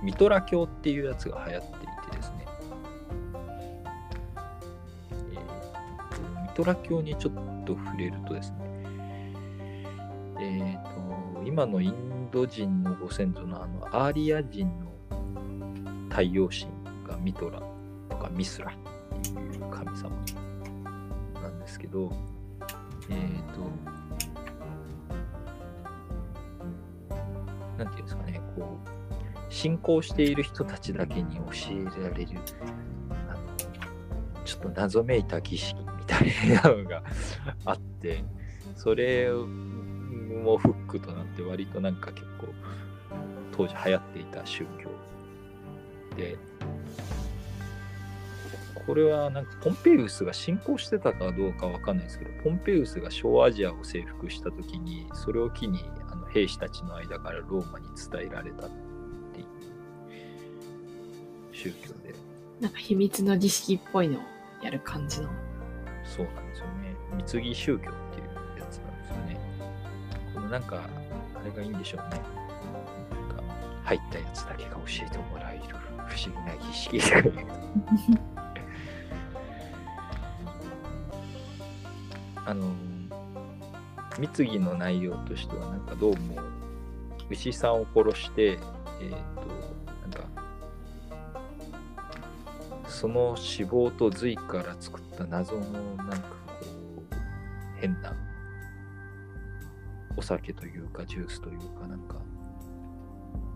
[0.02, 2.46] ミトラ教っていうやつが流行っていてですね、
[5.32, 8.56] えーミトラ教にちょっと触れるとですね、
[10.40, 11.04] えーと
[11.44, 14.94] 今のインド人のご先祖のあのアーリア人の
[16.08, 16.66] 太陽神
[17.06, 17.60] がミトラ
[18.08, 20.10] とかミスラっていう神様
[21.42, 22.10] なんですけど、
[23.10, 23.18] えっ、
[23.52, 23.60] と、
[27.76, 28.78] なんていうんですかね、こ
[29.50, 32.30] う、信仰している人たちだけに教えられる、
[33.10, 35.83] あの、ちょっと謎めいた儀式
[36.22, 37.02] みたいなのが
[37.64, 38.24] あって、
[38.76, 42.48] それもフックとなって割となんか結構
[43.52, 44.90] 当時流行っていた宗教
[46.16, 46.36] で、
[48.86, 58.70] これはなんかポンペイウスが信仰してたかどうかわかんないですけど、ポンペイウスが小アジアを征服した時に、それを機にあの兵士たちの間からローマに伝えられたっ
[59.32, 59.46] ていう
[61.52, 62.14] 宗教で、
[62.60, 64.22] なんか秘密の儀式っぽいのを
[64.62, 65.30] やる感じの。
[66.04, 66.94] そうなんですよね。
[67.16, 68.26] 貢ぎ宗教っていう
[68.60, 69.40] やつなんですよね。
[70.34, 70.88] このなんか、
[71.34, 72.20] あれがいいんでしょうね。
[73.10, 73.42] なんか、
[73.84, 75.62] 入ったやつだけが教えてもらえる
[76.06, 77.34] 不思議な儀式とかいう
[82.46, 82.74] あの、
[84.18, 86.40] 貢ぎの内容としては、なんかどうも、
[87.30, 88.58] 牛さんを殺して、えっ、
[89.34, 89.83] と、
[92.94, 95.60] その脂肪と髄から作った謎の
[95.96, 96.62] なんかこ
[97.10, 98.14] う変な
[100.16, 102.14] お酒というかジュースというかなんか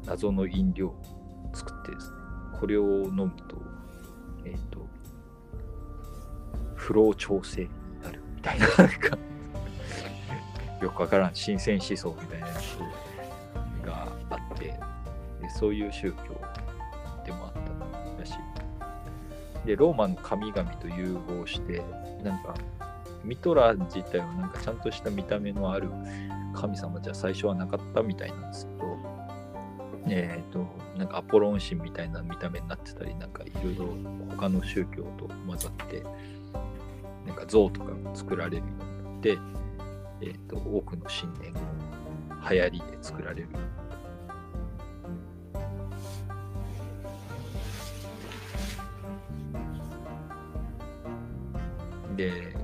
[0.07, 1.01] 謎の飲料を
[1.55, 2.17] 作ってですね
[2.59, 3.57] これを飲むと
[4.45, 4.85] えっ、と
[6.75, 7.69] 不老調整に
[8.03, 9.19] なるみたいななんか。
[10.83, 14.79] よくわからん新鮮思想みたいなやつがあってで
[15.59, 16.68] そういう宗教
[19.69, 21.83] で、ローマの神々と融合して、
[22.25, 22.55] なんか、
[23.23, 25.91] ミトラ自体はなんかちゃんとした見た目のある
[26.55, 28.99] 神様じゃ最初はなかったみたいなんですけど、
[30.09, 33.89] えっ、と、なんかアポロン神みたいな見た目になってたり、なんかいろいろ
[34.31, 36.03] 他の宗教と混ざって、
[37.27, 39.39] なんか像とかが作られるようになって、
[40.23, 41.61] えっ、と、多くの神殿
[42.41, 43.88] が流行りで作られるようになった。
[52.19, 52.55] で、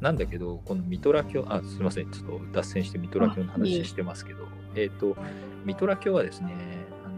[0.00, 5.16] なんだけど、このミトラ教、あ、すみません、ちょっと脱線してミトラ教の話してますけど、えっ、と、
[5.64, 6.54] ミトラ教はですね、
[7.04, 7.14] あの、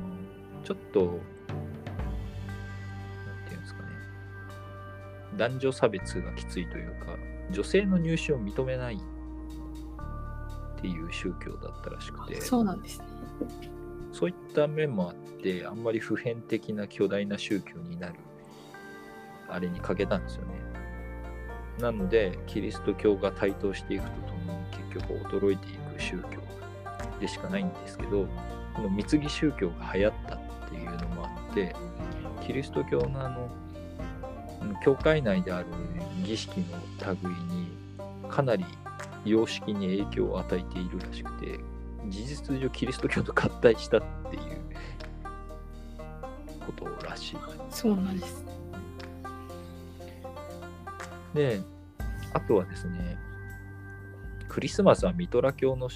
[0.64, 1.11] ちょっと、なん
[3.46, 3.88] ていうんですかね、
[5.37, 7.18] 男女差別がきついというか、
[7.51, 9.12] 女性の入試を認めないって
[10.83, 12.40] っていう宗教だったらしくて。
[12.40, 13.07] そうなんですね。
[14.12, 18.14] そういった面もあって、あんまり普遍的な巨大な宗教になる、
[19.53, 20.55] あれに欠けたんですよね。
[21.79, 24.59] なので、キリスト教が台頭していくとともに、
[24.91, 26.41] 結局衰えていく宗教
[27.21, 28.27] でしかないんですけど、
[28.75, 31.75] この貢ぎ宗教が流行ったっていうのもあって、
[32.47, 33.51] キリスト教のあの、
[34.85, 35.67] 教会内である
[36.25, 36.79] 儀式の
[37.23, 37.73] 類に
[38.29, 38.65] かなり
[39.25, 41.59] 様式に影響を与えているらしくて、
[42.09, 44.43] 事実上キリスト教と合体したっていう
[46.67, 47.37] ことらしい。
[47.71, 48.52] そうなんです。
[51.35, 51.61] で、
[52.33, 53.18] あとはですね、
[54.49, 55.88] クリスマスはミトラ教の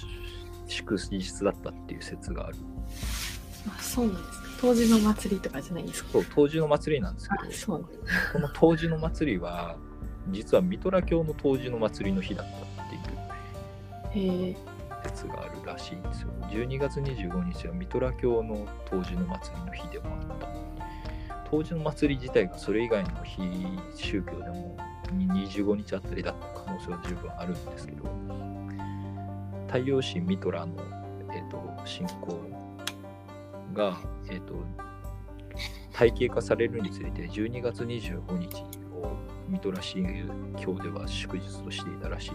[0.67, 2.57] 祝日だったっていう説がある。
[3.69, 4.47] あ、そうなんですか。
[4.59, 6.09] 当時の祭りとかじゃないんですか。
[6.13, 7.85] そう、当時の祭りなんですあけ、ど、そう。
[8.33, 9.75] この当時の祭りは、
[10.29, 12.45] 実はミトラ教の当時の祭りの日だっ
[12.75, 14.57] たっていう
[15.03, 16.29] 説があるらしいんですよ。
[16.49, 20.47] 12月25日はミトラ教の当時の祭りの日でもあった。
[21.49, 23.41] 当時の祭り自体がそれ以外の非
[23.95, 24.75] 宗教でも
[25.13, 28.03] 25日あたりだった可能性は十分あるんですけど、
[29.67, 30.73] 太陽神ミトラの、
[31.31, 32.39] えー、と信仰
[33.73, 33.97] が、
[34.29, 34.53] えー、と
[35.93, 39.15] 体系化されるにつれて12月25日を
[39.47, 40.25] ミトラ神
[40.59, 42.31] 教では祝日としていたらしい。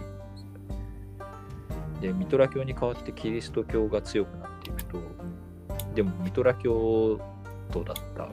[2.01, 4.99] でミトラ教に代わってキリスト教が強くなっていくと
[5.95, 7.17] でもミトラ教
[7.71, 8.27] 徒だった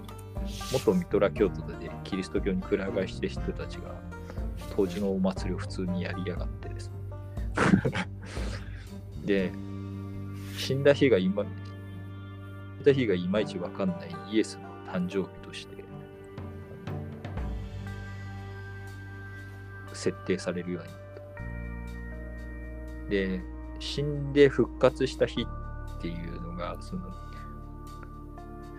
[0.73, 3.95] 元ミトラ教徒でキリスト教にくら替えしてる人たちが
[4.81, 6.89] 当時のお祭りを普通にやりやがってです。
[6.89, 6.95] ね
[9.27, 9.53] で
[10.57, 11.49] 死んだ日が今死
[12.81, 15.85] んだ日がいまいちわかんないイエスの誕生日として
[19.93, 20.99] 設定されるようになっ
[23.05, 23.11] た。
[23.11, 23.43] で
[23.81, 25.47] 死んで復活した日
[25.99, 27.03] っていうのがその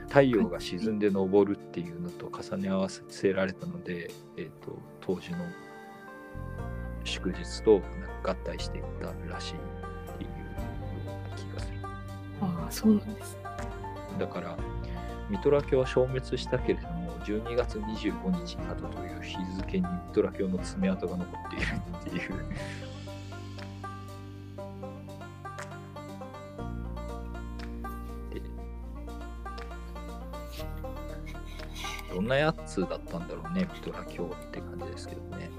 [0.08, 5.38] 太陽が沈んで昇るっていうのと重ね合わせられたので、えー、と当時の
[7.04, 7.82] 祝日と
[8.24, 9.58] 合体していったらしいっ
[10.18, 10.36] ていうよ
[11.06, 11.78] うな気がする。
[12.42, 13.38] ああそうなんです
[14.20, 14.58] だから
[15.30, 21.66] ミトラ教は消滅したけれども12月25日などという日付にミトラ教の爪痕が残っている
[21.98, 22.46] っていう。
[28.34, 28.42] で
[32.14, 35.50] どんなやつだったんだろうねミトラ教って感じですけどね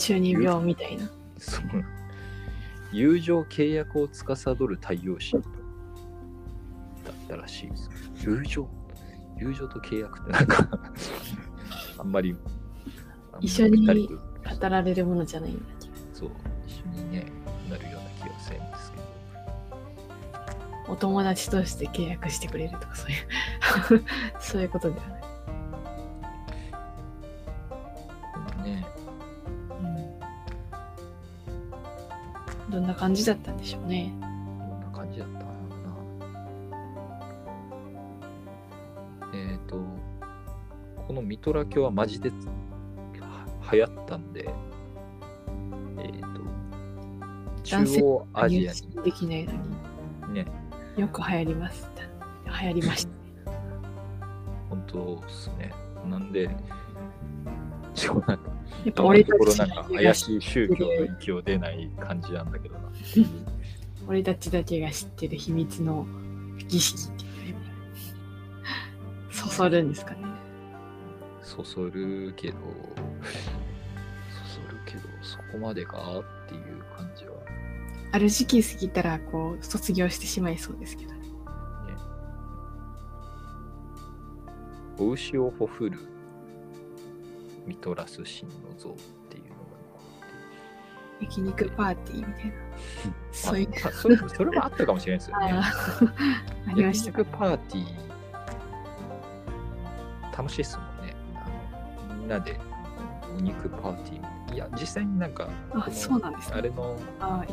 [0.00, 1.08] 中二病みたいな。
[1.38, 1.64] そう。
[2.92, 5.42] 友情契約を司る太陽神
[7.04, 7.70] だったらしい。
[8.22, 8.68] 友情。
[9.38, 10.68] 友情と契約ってなんか
[11.98, 12.36] あんまり
[13.40, 15.62] 一緒に語られるものじゃないんだ
[16.12, 16.30] そう。
[16.66, 17.26] 一緒にね
[17.70, 19.04] なるような気がするんですけど。
[20.88, 24.04] お友達として契約してくれるとかそういう。
[24.40, 25.18] そういうことではな
[28.66, 28.99] い、ね
[32.70, 34.12] どんな感じだったんでしょうね。
[34.20, 35.38] どんな感じだった？
[35.38, 35.46] のか
[39.32, 39.76] なえっ、と
[41.06, 42.36] このミトラ教はマジでは
[43.72, 44.48] 流行ったんで
[45.98, 46.28] えっ、と
[47.70, 49.58] 男性中央アジア入信できないのに。
[50.28, 50.46] にね。
[50.96, 51.90] よく流行ります。
[52.46, 53.10] 流行りました
[54.70, 55.72] 本当ですね。
[56.08, 56.48] なんで、
[57.94, 58.50] しかもなんか、
[58.84, 62.80] やっぱ俺たちだけが怪しい宗教の息を出ない感じなんだけどな。
[64.08, 66.06] 俺たちだけが知ってる秘密の
[66.68, 67.60] 儀式っていうの
[69.30, 70.18] そそるんですかね
[71.42, 72.56] そそるけど、
[74.46, 75.98] そそるけど、そこまでか
[76.46, 77.32] っていう感じは。
[78.12, 81.20] ある時期過ぎたらこう卒業してしまいそうですけどね
[84.98, 85.98] お牛をほふる
[87.70, 88.94] ミトラス神の像っ
[89.28, 89.54] ていうのが
[91.20, 92.52] 残焼肉パーティーみたいな。
[93.30, 93.68] そういう。
[93.92, 95.62] それそれもあったかもしれないですよね。
[96.66, 97.94] ありました焼肉パーティー
[100.36, 101.14] 楽しいっすもんね。
[102.18, 102.58] みんなで
[103.38, 104.28] お肉パーティー。
[104.52, 106.56] いや、実際になんか、あそうなんですね。
[106.56, 106.98] あれの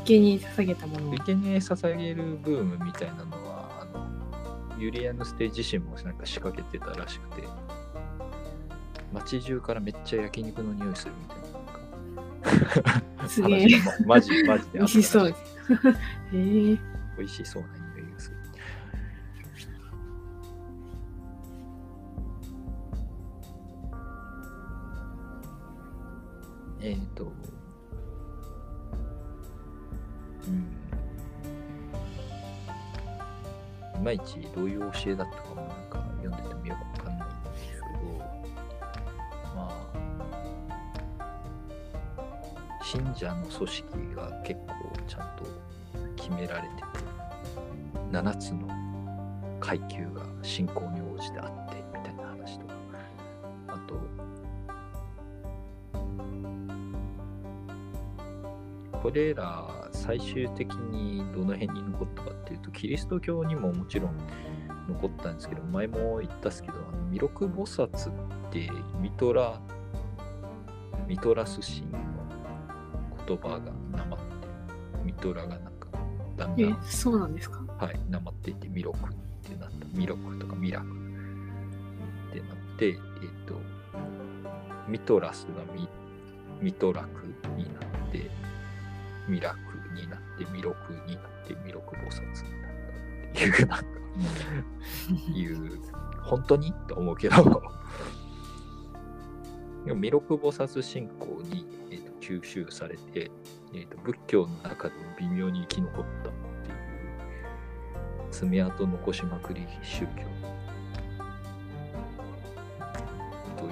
[0.04, 1.12] 生に捧げたもの。
[1.12, 3.86] を生贄捧げるブームみたいなのは、あ
[4.76, 7.44] のユリアヌステ自身もなんか仕掛けてたらしくて、
[9.14, 13.30] 街中からめっちゃ焼肉の匂いするみたいな。
[13.30, 13.68] すげえ。
[14.06, 14.80] マジ、マジで。
[14.80, 15.30] 美味しそう。
[15.30, 16.78] へえ。
[17.18, 18.38] 美味しそうな匂いがする。
[26.80, 27.32] えっ、ー、と、
[33.96, 35.77] いまいちどういう教えだったかも
[42.90, 43.86] 信者の組織
[44.16, 44.74] が結構
[45.10, 45.44] ちゃんと
[46.16, 46.84] 決められてて、
[48.14, 48.66] 7つの
[49.60, 52.74] 階級が信仰に応じてあってみたいな話とか、
[53.68, 54.00] あと、
[59.00, 64.18] これら最終的にどの辺に残ったかっていうと、キリスト教にももちろん
[64.88, 68.14] 残ったんですけど、前も言ったっすけど、あの弥勒菩薩っ
[68.50, 68.72] て
[69.02, 69.60] ミトラ、
[71.06, 72.08] ミトラス神
[73.28, 73.60] 言葉が
[73.92, 74.26] なまって、
[75.04, 75.88] ミトラがなんか
[76.38, 77.62] だんだえん、そうなんですか？
[77.78, 78.94] はい、なまっていて、弥勒っ
[79.44, 79.86] てなった。
[79.94, 80.90] 弥勒とかミラクっ
[82.34, 82.98] てなって、えっ、
[83.46, 83.60] と、
[84.88, 85.88] ミトラスがミ
[86.62, 87.26] ミトラク
[87.56, 88.30] になって、
[89.28, 89.58] ミラク
[89.94, 90.76] になって、弥勒
[91.08, 92.96] になって、弥勒菩薩になった
[93.30, 93.86] っていう、なんか、
[95.36, 95.80] いう、
[96.24, 96.74] 本当に？
[96.88, 97.36] と思うけど、
[99.86, 101.66] でも弥勒菩薩信仰に、
[102.28, 103.32] 吸収されて、
[103.74, 106.78] えーと仏教の中でも微妙に生き残ったっていう
[108.32, 110.08] 爪痕残しまくり宗教
[113.56, 113.72] という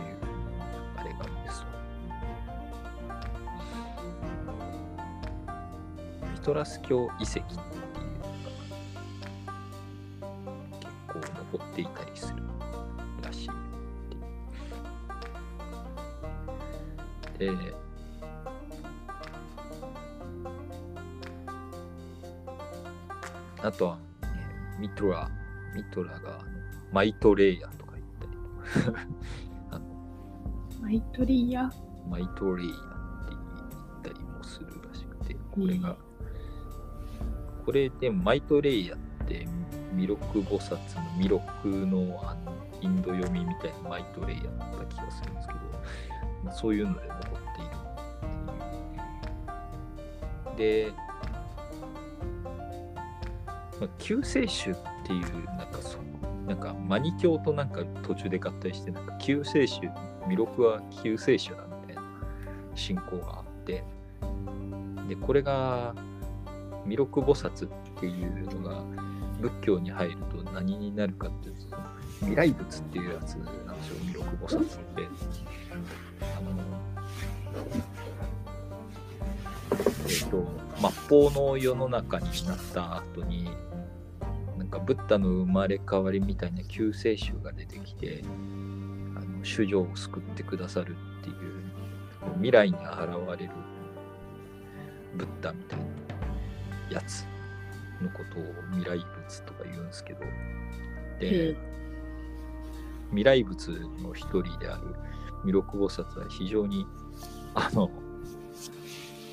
[0.95, 1.67] あれがあるんですわ
[6.33, 7.59] ミトラス教遺跡っていうのが
[10.79, 11.19] 結構
[11.53, 12.35] 残っていたりする
[13.21, 13.49] らしい
[17.37, 17.84] で
[23.65, 24.01] あとは、ね、
[24.79, 25.29] ミトラ、
[25.73, 26.39] ミトラが
[26.91, 28.95] マイトレイヤとか言ったり
[29.71, 29.85] あの
[30.81, 31.71] マイトリア
[32.09, 32.81] マイトレイヤって
[33.29, 35.95] 言ったりもするらしくて、これが、うん
[37.65, 38.97] これでマイトレイヤっ
[39.27, 39.47] て
[39.95, 40.79] 弥勒菩薩の
[41.17, 41.41] 弥勒
[41.87, 45.59] のあのインド読みみたいなマイトレイヤだった気がするんですけど、
[46.43, 47.69] まあ、そういうので残っている
[50.51, 50.91] っていう。
[50.91, 51.04] で、まあ、
[53.97, 59.81] 救世主っていう、なんかそう、なんかマニ教となんか途中で合体して、なんか救世主、
[60.27, 62.03] 弥勒は救世主だみたいな
[62.75, 63.83] 信仰があって、
[65.07, 65.93] で、これが
[66.85, 67.69] 弥勒菩薩っ
[67.99, 68.83] ていうのが
[69.41, 71.77] 仏教に入ると何になるかっていうと、
[72.19, 75.07] 未来仏っていうやつなんですよ、弥勒菩薩って。
[76.21, 76.85] あの、
[80.07, 80.47] えっ、と、
[81.09, 83.49] 末法の世の中になった後に、
[84.57, 88.23] なんかブッダの生まれ変わりみたいな救世主が出てきて、
[89.15, 91.35] あの主女を救ってくださるっていう、
[92.35, 92.85] 未来に現
[93.39, 93.51] れる
[95.15, 95.85] ブッダみたいな
[96.91, 97.25] やつ
[98.01, 98.43] のことを
[98.73, 100.19] 未来仏とか言うんですけど、
[101.19, 101.55] で、へ
[103.09, 103.69] 未来仏
[104.03, 104.95] の一人である
[105.45, 106.85] 弥勒菩薩は非常に
[107.53, 107.89] あの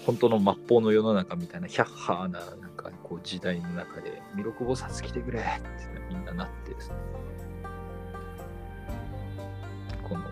[0.07, 5.46] 本当の末法の世の中みたいなヒャッハーななんかこう時代の中で弥勒菩薩来てくれって
[6.09, 6.96] みんななってですね
[10.03, 10.24] この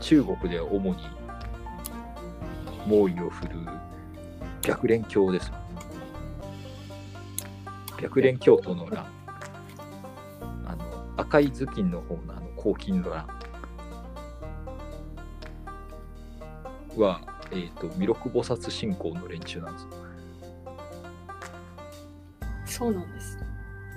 [0.00, 0.96] 中国では主に
[2.86, 3.84] 猛威を振るう
[4.66, 5.52] 白蓮教です。
[8.00, 9.06] 白蓮教徒の乱。
[10.66, 10.84] あの
[11.16, 13.43] 赤い頭巾の方のあの黄金の乱。
[17.00, 17.20] は、
[17.52, 19.88] えっ、と、弥勒菩薩信仰の連中なんですよ。
[22.66, 23.38] そうなんです。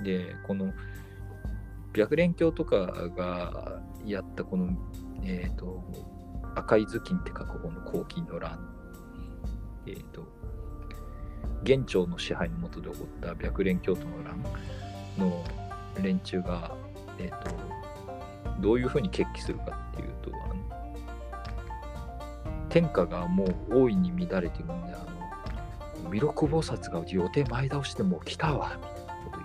[0.02, 0.72] で、この、
[1.94, 2.86] 白蓮教とか
[3.16, 4.76] がやったこの、
[5.24, 5.82] えっ、と、
[6.54, 8.58] 赤い頭巾って書く方の黄金の乱、
[9.86, 10.26] えっ、と、
[11.64, 14.42] 元朝の支配の下で起こった白蓮教徒の乱
[15.18, 15.44] の
[16.02, 16.76] 連中が、
[17.18, 20.30] えっ、と、どういうふうに決起するかっていうと、
[22.68, 24.98] 天下がもう大いに乱れているんで、あ
[26.04, 29.40] の、弥勒菩薩が予定前倒してもう来たわ、みたいなこと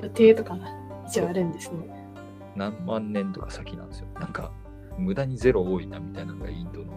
[0.00, 0.66] って、予定とかが
[1.06, 1.78] 一応あるんですね。
[2.56, 4.06] 何万年とか先なんですよ。
[4.14, 4.52] なんか、
[4.96, 6.92] 無駄にゼロ多いなみたいなのがインドの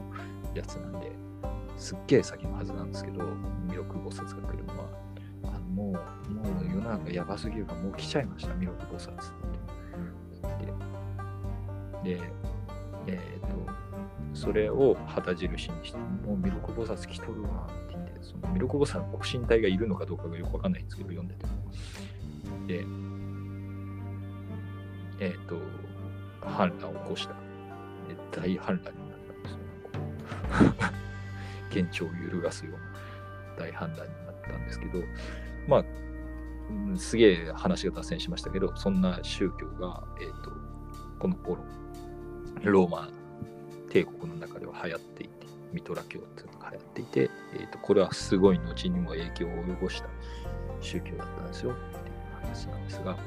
[0.54, 1.12] やつなんで、
[1.78, 3.24] すっげえ先のはずなんですけど、
[3.70, 4.86] 弥勒菩薩が来るのは、
[5.46, 9.16] あのもう、もう世の中やばすぎるから、もう来ちゃいました、弥勒菩薩っ
[12.04, 12.16] て。
[12.16, 12.32] で、
[13.08, 13.48] えっ、と、
[14.34, 21.52] それを旗印にして、もう弥勒菩薩来とるわって言って、その弥勒菩薩のご神体がいるのかどうかがよくわかんないんですけど、読んでても。
[22.68, 22.86] で、
[25.20, 25.56] えっ、と、
[26.42, 27.34] 反乱を起こした。
[27.34, 29.60] で大反乱になったんですよ。
[31.70, 35.00] 現状を揺るがすような大反乱になったんですけど、
[35.68, 35.84] まあ、
[36.98, 40.52] すげえ話が脱線しましたけど、そんな宗教が、えー、と
[41.20, 41.64] この頃、
[42.66, 43.10] ローマ
[43.90, 50.10] 帝国の中では流行っていて、ミトラ教っていうのが流行っていて、えー、とこれはすごい後にも影響を及ぼした
[50.82, 53.18] 宗教だったんですよっていう話なんですが、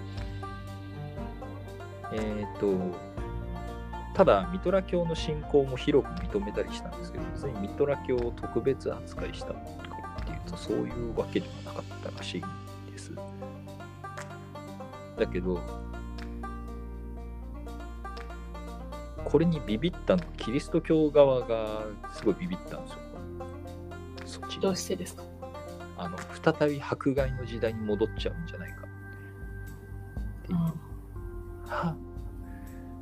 [2.12, 2.74] えっ、と、
[4.14, 9.61] ただ、ミトラ教の信仰も広く認めたりしたんですけど、別にミトラ教を特別扱いしたとか
[10.20, 13.12] っていうと、そういうわけでもなかったらしいんです。
[15.16, 15.61] だけど、
[19.25, 22.99] これにビビったのはキリスト教側がすごいビビったんですよ。
[24.25, 24.62] そっちに。
[24.62, 25.23] どうしてですか？
[25.99, 26.16] あの
[26.59, 28.77] 再び迫害の時代に戻っちゃうんじゃないか。
[28.79, 30.57] っていう。
[30.57, 30.73] は
[31.68, 31.97] あ。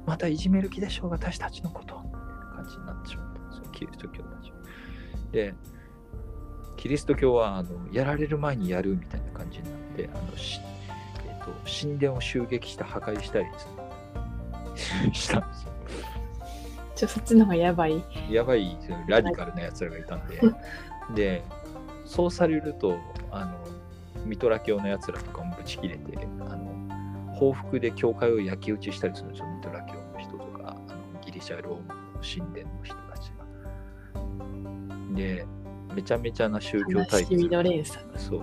[0.07, 2.01] またいじめる気でしょう私たちのこと。
[2.05, 3.41] みたいな感じになってしまった。
[3.41, 4.57] んですよキリスト教たちは。
[5.33, 5.55] で
[6.77, 10.61] キリスト教はあのやられる前にやるみたいな感じになってあのし、
[11.27, 15.13] えっと神殿を襲撃して破壊したりですね。
[15.15, 15.73] したんですよ。
[16.99, 18.05] ちょそっちの方がやばい。
[18.29, 18.77] やばい
[19.07, 20.41] ラディカルなやつらがいたんで、
[21.15, 21.45] で、
[22.05, 22.99] そうされると、
[23.31, 23.57] あの、
[24.27, 35.15] ミトラ教のやつらとかもぶち切れて、あの、報復で教会を焼き討ちしたりするんですよ、ミトラ教の人とか、あのギリシャ・ローマの神殿の人たちが。
[35.15, 35.47] で、
[35.95, 38.05] めちゃめちゃな宗教対悲しみの連鎖。
[38.17, 38.43] そう、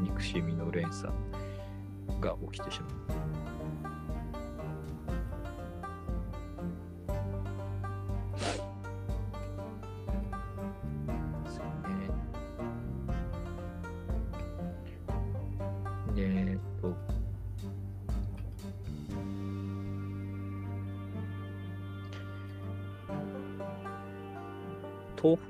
[0.00, 1.12] 憎しみの連鎖
[2.22, 3.31] が起きてしまう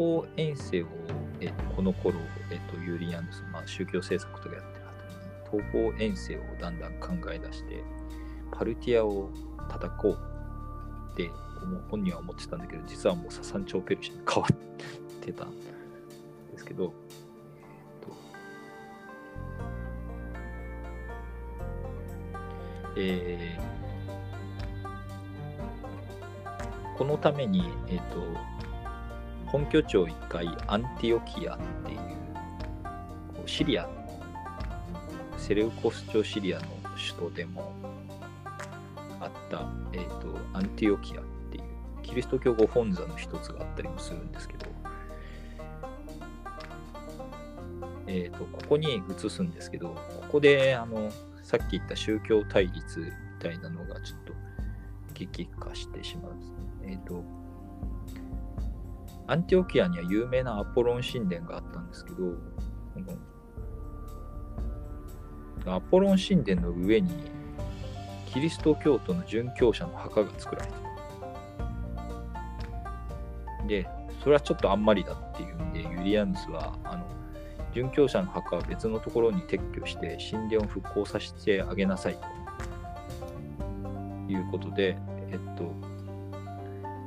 [0.03, 0.86] 東方遠征を、
[1.40, 2.18] えっと、この頃、
[2.50, 4.84] えっと、ユーリアンス、まあ、宗教政策とかやってる
[5.53, 7.84] 後に、東方遠征をだんだん考え出して、
[8.50, 9.30] パルティアを
[9.68, 10.18] 叩こう
[11.12, 11.30] って
[11.88, 14.57] 本人は思ってたんだけど、実はもうササンチョーペルシャに変わっ
[15.20, 15.57] てたん
[16.50, 16.92] ですけど、
[22.96, 23.72] えー
[27.03, 28.22] このために、えっと
[29.53, 31.98] 本拠地を一回アンティオキアっていう
[33.34, 33.86] こうシリア
[35.36, 37.74] セレウコス朝シリアの首都でも
[39.20, 41.64] あった、えー、とアンティオキアっていう
[42.03, 44.66] キリスト教ご本座の一つがあったりもするんですけど、
[48.07, 49.96] えー、とここに移すんですけどこ
[50.32, 51.11] こであの
[51.42, 53.07] さっき言った宗教対立み
[53.38, 54.32] たいなのがちょっと
[55.12, 56.57] 激化してしまうんですね。
[56.84, 57.41] えっ、と
[59.32, 62.34] アンティオキアには有名なアポロン神殿があったんですけど、
[65.64, 67.10] アポロン神殿の上に
[68.26, 70.68] キリスト教徒の殉教者の墓が作られ
[73.66, 73.84] て。
[73.84, 73.88] で、
[74.22, 77.06] それはちょっとあんまりだっていうんで、ユリアヌスは、あの、
[77.72, 82.18] 殉教者の墓は別のところに撤去して神殿を復興させてあげなさい
[84.26, 84.98] ということで、
[85.30, 85.38] えっ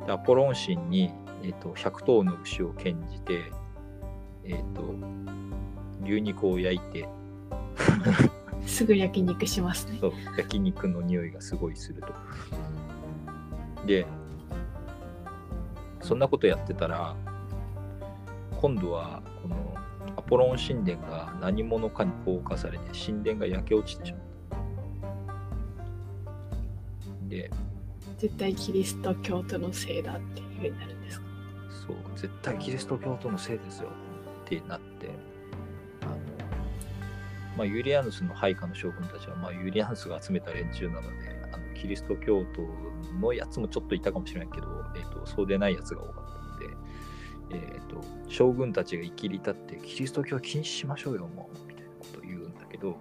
[0.07, 1.13] と、アポロン神に、
[1.45, 3.51] えっと、100頭の牛を献じて、
[4.43, 4.95] えっと、
[6.03, 7.07] 牛肉を焼いて、
[8.65, 9.99] すぐ焼肉しますね。
[10.01, 12.07] そう焼肉の匂いがすごいすると。
[13.85, 14.07] で、
[16.01, 17.15] そんなことやってたら、
[18.59, 19.55] 今度はこの
[20.17, 24.21] アポロン神殿が何者かに放火されて神殿が焼け落ちてしまっ
[27.21, 27.29] た。
[27.29, 27.51] で、
[28.17, 31.24] 絶対キリスト教徒のせいだっていうふうになるんですか？
[31.85, 33.89] そう、絶対キリスト教徒のせいですよ。
[34.45, 35.09] ってなって、
[36.01, 36.15] あの、
[37.57, 41.07] まあ、ユリアヌスの配下の将軍たちは、まあ、ユリアヌスが集めた連中なので、
[41.51, 42.61] あのキリスト教徒
[43.19, 46.75] のやつもちょっといたかもしれないけど、えっとそうでないやつが多かったので、
[47.51, 52.99] えっと将軍たちが生きり立って、キリスト教は禁止しましょうよ、もう、みたいなことを言うんだけど、こ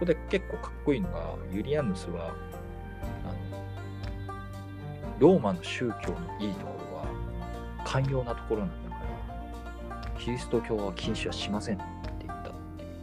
[0.00, 2.34] こで結構かっこいいのが、ユリアヌスは、
[3.24, 3.65] あの
[5.18, 7.06] ローマの宗教のいいところは
[7.84, 8.96] 寛容なところなんだか
[9.88, 11.84] らキリスト教は禁止はしませんって
[12.26, 12.96] 言ったっていう。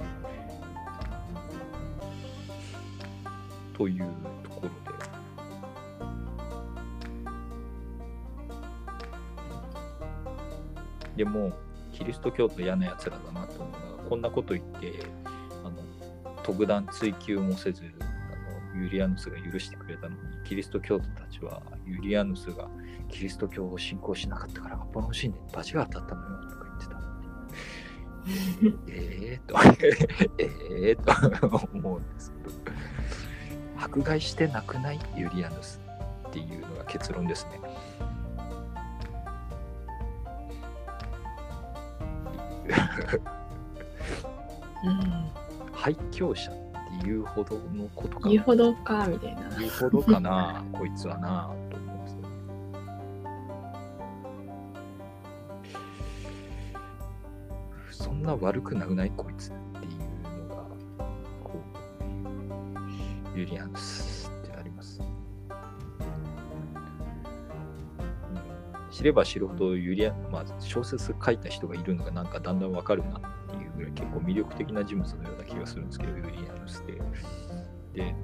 [3.74, 4.06] という
[4.44, 4.70] ところ
[11.18, 11.52] ででも
[11.94, 15.06] キリスト教徒嫌なやつらだなと思うのがこんなこと言って
[15.64, 15.78] あの
[16.44, 17.84] 特段追求もせず
[18.76, 22.70] ユリアヌスが許してくれたのに、キリスト教徒たちはユリアヌスが
[23.10, 27.04] キリスト教を信仰しなかったから、アポロン神殿に罰が当たったのよとか言ってた。
[28.88, 29.56] えーと、
[30.40, 32.52] えーと思うんですけど、
[33.78, 35.82] 迫害してなくないユリアヌス
[36.30, 37.60] っていうのが結論ですね。
[44.86, 45.30] うん。
[45.74, 46.63] 廃教者
[47.04, 49.50] っていうほどのことか言うほどか、みたいな。
[49.60, 52.20] 言うほどかな こいつはなと思うんですよ
[58.06, 59.92] そんな悪くなくないこいつっていう
[60.48, 60.64] のが
[61.44, 61.62] こ
[63.36, 65.08] うユリアンスってあります、うん。
[68.92, 73.28] 知れば知るほどユリアン、まあ、小説書いた人がいるのがなんかだんだんわかるなって
[73.76, 76.94] ぐらい結構魅力的な人物のような気がするんですけどユリアンスって
[77.94, 78.16] で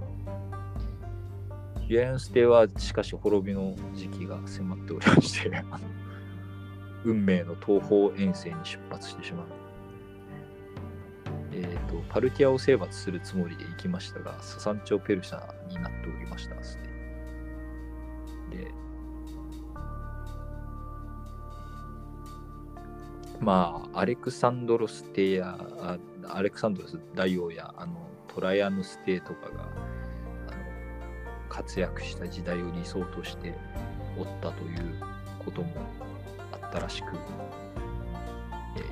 [1.88, 5.52] ユリアンス帝はしかし滅びの時期が迫っておりまして
[7.04, 9.48] 運命の東方遠征に出発してしまう。
[11.52, 16.56] えー、とパルティアを征伐するつもりで行きましたが、ササンチョ・ペルシャになっておりました。
[16.56, 16.62] で、
[23.42, 25.58] まあ、アレクサンドロス帝や、
[26.28, 29.64] アレクサンドロス大王や、あのトライアヌス帝とかが
[30.48, 30.58] あの
[31.50, 33.56] 活躍した時代を理想として
[34.18, 35.00] おったという
[35.44, 35.70] ことも
[36.52, 37.08] あったらしく、
[38.78, 38.84] えー、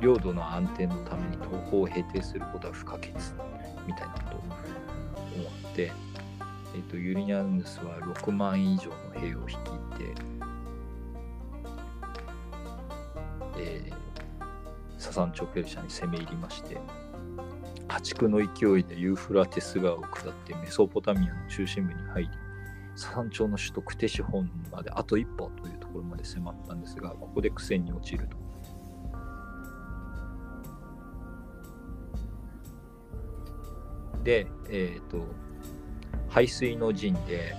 [0.00, 3.12] 領土の安定のために東方を平定することは不可欠
[3.86, 5.92] みたいなことを思って、
[6.74, 10.37] えー、とユリニャヌスは6万以上の兵を率いて、
[15.18, 16.78] ササンチョペルシャに攻め入りまして
[17.88, 22.28] 破竹の勢いでユーフラテス川を下ってメソポタミアの中心部に入り
[22.94, 28.36] ササン朝の首都クテシホンまであと一歩というところまで迫ったんですがここで苦戦に陥ると。
[34.22, 35.24] で、えっ、と、
[36.28, 37.54] 排水の陣で、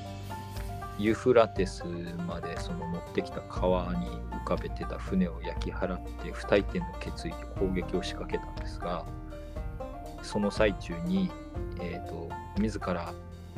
[1.00, 1.84] ユーフラテス
[2.28, 4.08] までその乗ってきた川に
[4.44, 9.06] 浮かべてた船を焼き払って不退転の決意で攻撃を仕掛けたんですが、
[10.22, 11.32] その最中に、
[11.82, 13.14] えー、と自ら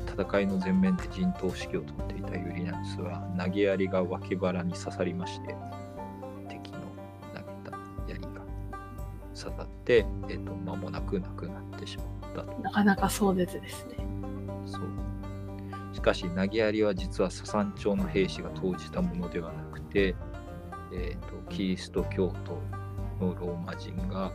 [0.08, 5.56] 戦いの前面で陣頭指揮を取っていたユリナヌスは投げ槍が脇腹に刺さりまして
[6.50, 6.80] 敵の
[7.34, 7.78] 投げた
[8.08, 8.28] 槍が
[9.36, 12.62] 刺さって、えー、と間もなく亡くなってしまったと。
[12.62, 13.96] なかなか壮絶ですね。
[14.66, 14.82] そう
[15.94, 20.16] しかし投げ槍は実はササン朝の兵士が投じたものではなくて、
[20.94, 22.62] えー、とキリスト教徒
[23.20, 24.32] のローマ人が、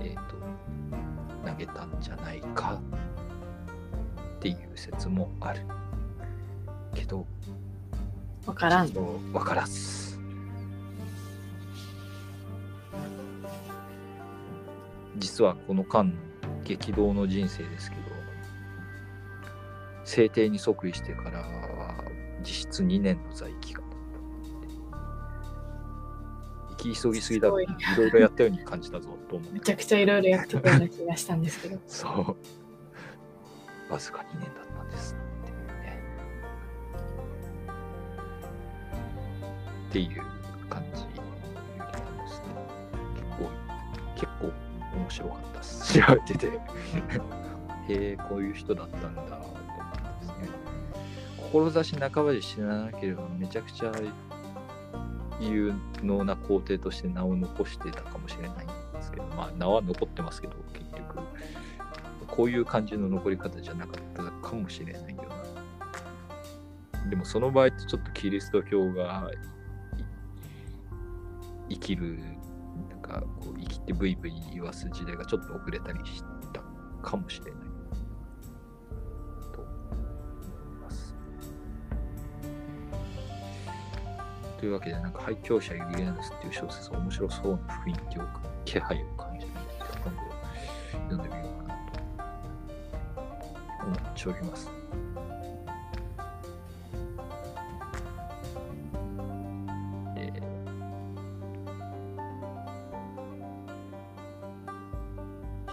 [0.00, 0.36] えー、と
[1.46, 2.80] 投げたんじゃないか
[4.36, 5.60] っていう説もある。
[6.94, 7.26] けど
[8.46, 8.88] わからん。
[8.88, 10.18] そうわからず
[15.18, 16.16] 実はこの間の
[16.64, 18.02] 激動の人生ですけど
[20.04, 21.94] 制定に即位してからは
[22.40, 23.85] 実質2年の在位期間
[26.94, 28.04] き急ぎすぎだろいすごい。
[28.04, 29.08] ろいろやったように感じたぞ。
[29.28, 31.80] と思うめちゃくちゃいろいろやってたような気がしたんですけど。
[31.86, 32.08] そ
[33.88, 33.92] う。
[33.92, 36.02] わずか2年だったんですっていうね。
[39.88, 41.16] っていう感じ結
[43.38, 43.50] 構
[44.14, 44.52] 結構
[44.96, 45.94] 面白かったです。
[45.94, 46.46] 調べてて。
[47.88, 50.48] へえこういう人だったんだと思ってですね。
[51.52, 53.92] 志半ばで死ななければめちゃくちゃ
[55.40, 61.20] 有能な皇帝として名を残してたかもしれないんですけどまあ名は残ってますけど結局
[62.26, 65.22] こういう感じの残り方じゃなかったかもしれないよ
[67.02, 67.10] な。
[67.10, 69.30] でもその場合ってちょっとキリスト教が
[71.68, 72.18] 生きる、
[72.90, 76.62] なんかこう生きてブイブイ言わす時代がちょっと遅れたりした
[77.02, 77.65] かもしれない。
[84.66, 88.22] いうわけで、なんか廃教者ユリアヌスっていう小説面白そうな雰囲気を、
[88.64, 89.66] 気配を感じるので、
[90.04, 90.20] 今度
[91.08, 91.78] 読んでみようかな
[93.14, 93.20] と
[93.86, 94.70] 思っております。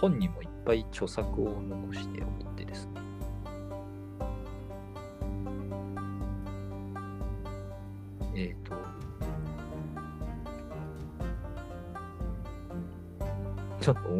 [0.00, 2.53] 本にもいっぱい著作を残しておっ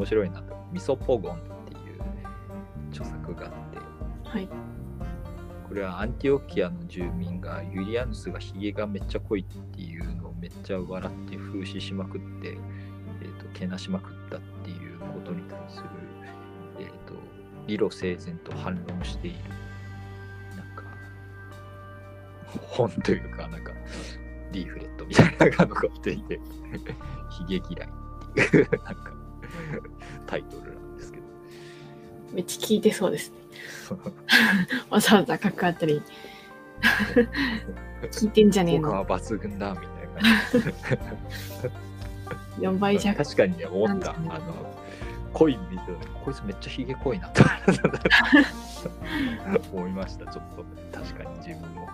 [0.05, 0.55] 面白いなと。
[0.71, 2.03] ミソポゴンっていう
[2.91, 3.79] 著作があって、
[4.29, 4.49] はい。
[5.67, 12.59] これはアンティオキアの住民がユリアヌスがひげがめっちゃ濃いっていうのをめっちゃ笑って風刺しまくって、
[13.23, 15.85] えー、とけなしまくったっていうことに対する、
[16.81, 17.15] えー、と
[17.67, 19.39] 理路整然と反論している
[20.55, 20.85] なんか
[22.69, 23.73] 本というかなんか
[24.53, 26.39] リーフレットみたいなのが残っていて
[27.31, 29.14] ひげ嫌いっていうなんか
[30.27, 31.25] タイトルなんですけど。
[32.33, 33.37] めっちゃ聞いてそうですね。
[34.91, 36.03] わざわざ書くあたり、
[38.11, 38.89] 聞いてんじゃねえの。
[38.89, 40.41] 効果は抜群だみたいな。
[40.95, 43.25] 感じ4倍弱。
[43.25, 44.13] 確かにね思った。
[44.13, 44.75] あの。
[45.35, 45.85] 濃い見て
[46.25, 47.43] こいつめっちゃひげ濃いなと
[49.73, 50.65] 思いましたちょっと
[50.97, 51.89] 確かに自分も。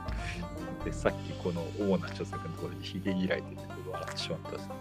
[0.84, 4.74] でさっきこの主な著作のところでひげ嫌いって言って笑ってしまったですね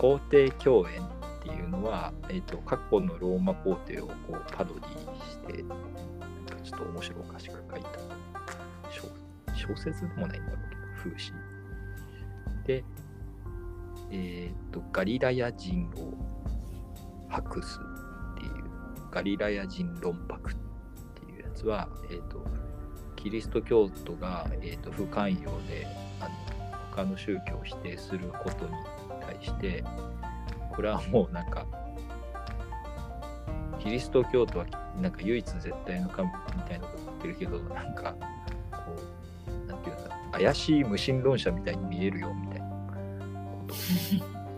[0.00, 5.62] 皇帝共演っていうのは、えー、と過去のローマ皇帝をこうパロディして
[6.64, 7.88] ちょっと面白おかしく書いた
[9.54, 11.32] 小説でもないんだろうけど風刺。
[12.66, 12.84] で
[14.10, 16.14] えっ、とガリラヤ人を
[17.28, 17.78] 白す
[18.36, 18.64] っていう
[19.10, 20.54] ガリラヤ人論白っ
[21.14, 22.42] ていうやつは、えー、と
[23.16, 25.86] キリスト教徒が、えー、と不寛容で
[26.20, 26.30] あの
[26.90, 28.72] 他の宗教を否定することに
[29.40, 29.84] して
[30.74, 31.66] これはもうなんか
[33.78, 34.66] キリスト教徒は
[35.00, 38.14] なんか唯一絶対の神みたいなこと言ってるけどなんか
[38.70, 38.78] こ
[39.46, 42.66] うなんていうんだ怪しい無神論者みたいに見えるよみたいな。
[42.66, 43.76] ことを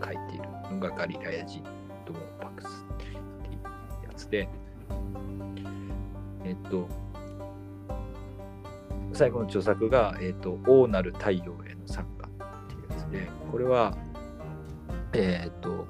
[0.05, 0.53] 書いている。
[0.73, 1.61] のがガリラヤ人
[2.05, 4.49] とパクスっていうやつで。
[6.45, 6.89] えっと
[9.13, 13.29] 最後の著作が、えっと「王なる太陽への作家」っていうやつで。
[13.51, 13.95] これは
[15.13, 15.87] えっと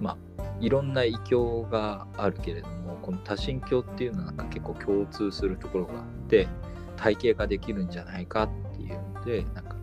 [0.00, 6.48] まあいろんな異教があるけれどもこの多神教っていうのはなんか結構共通するところがあって
[6.96, 9.76] 体系化できるんじゃないかっていうのでなんか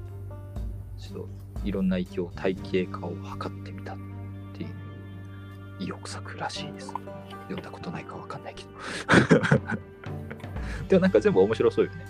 [0.97, 1.29] ちょっと
[1.65, 3.97] いろんな異教体系化を図ってみたっ
[4.53, 4.69] ていう
[5.79, 6.93] 意欲作らしいです。
[7.43, 8.69] 読んだことないかわかんないけど。
[10.87, 12.05] でもなんか全部面白そうよね。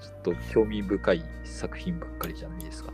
[0.00, 2.92] ちょっと興味深い作品ばっかりじゃないですか。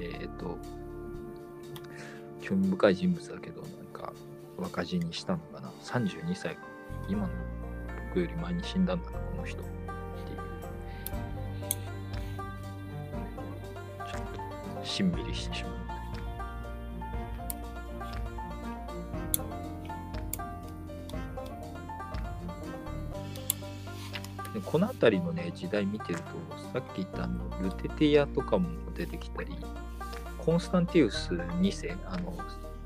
[0.00, 0.58] えっ、と
[2.40, 4.12] 興味深い人物だけどなんか
[4.56, 5.70] 若死にしたのかな。
[5.82, 6.56] 32歳
[7.08, 7.28] 今の
[8.08, 9.60] 僕より前に死んだんだなこの人。
[9.60, 10.38] っていう。
[14.10, 15.95] ちょっとしんみりしてしまう。
[24.64, 26.24] この辺りのね時代見てると
[26.72, 29.56] さっき言ったあのルテティアとかも出てきたり
[30.38, 32.36] コンスタンティウス2世あの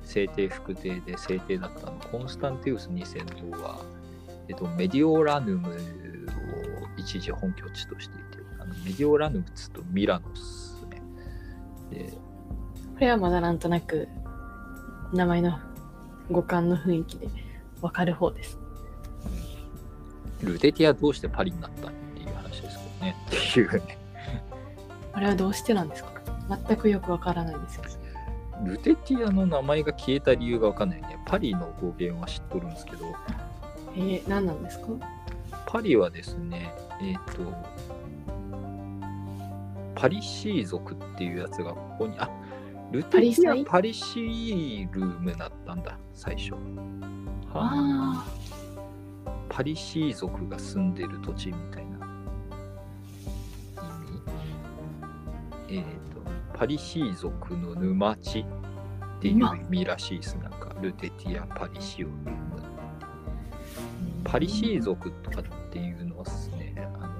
[0.02, 3.80] 聖帝副帝で聖帝だったのコンスタンティウス2世の方は、
[4.48, 5.72] えっと、メディオラヌムを
[6.96, 11.02] 一時本拠地としていてあのメディオラヌムっつうとミラノっすね
[11.90, 12.12] で
[12.94, 14.08] これはまだなんとなく
[15.12, 15.58] 名前の
[16.30, 17.28] 五感の雰囲気で
[17.80, 18.59] わかる方です。
[20.42, 23.98] ルテティアどうしてパリになったっていう話ですけどねっていうね
[25.12, 26.10] あれはどうしてなんですか？
[26.66, 27.94] 全くよくわからないですけど。
[28.64, 31.18] ルテティアの名前が消えた理由がわかんないね。
[31.26, 33.06] パリの語源は知っとるんですけど、
[33.96, 34.86] えー、何なんですか？
[35.66, 36.70] パリはですね、
[37.02, 37.42] えっ、と、
[39.94, 42.28] パリシー族っていうやつがここに、あ
[42.92, 44.92] ルテティアパリシー？
[44.92, 46.52] ルムだったんだ、最初。
[46.52, 46.56] は
[47.54, 48.26] あ
[49.60, 51.98] パリシー族が住んでる土地みたいな
[55.68, 55.76] 意味？
[55.76, 55.88] えっ、と、
[56.58, 58.44] パリシー族の沼地っ
[59.20, 60.38] ていう意味らしいです。
[60.38, 62.08] なんか、ルテティア・パリシオ。
[64.24, 67.12] パリシー族とかっていうのはですね、あの、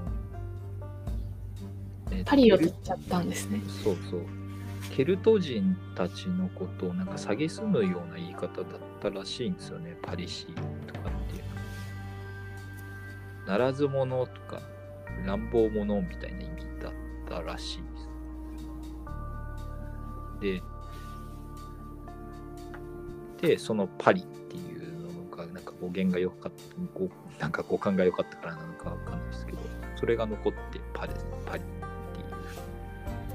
[2.11, 3.61] えーとパリを取っちゃったんですね。
[3.84, 4.20] そうそう。
[4.91, 8.64] ケルト人たちのことをなんか蔑むような言い方だっ
[9.03, 10.55] たらしいんですよね、パリシー
[10.86, 11.09] とか。
[13.51, 14.62] ならず者とか
[15.26, 16.92] 乱暴者みたいな意味だっ
[17.28, 17.82] たらしい
[20.40, 20.62] です。
[23.42, 29.59] で、で、そのパリっていうのが、なんか語源が良かった、語なんか語感が良かったからなのかわかんないですけど、
[29.96, 31.12] それが残ってパリ、
[31.44, 32.26] パリっていう、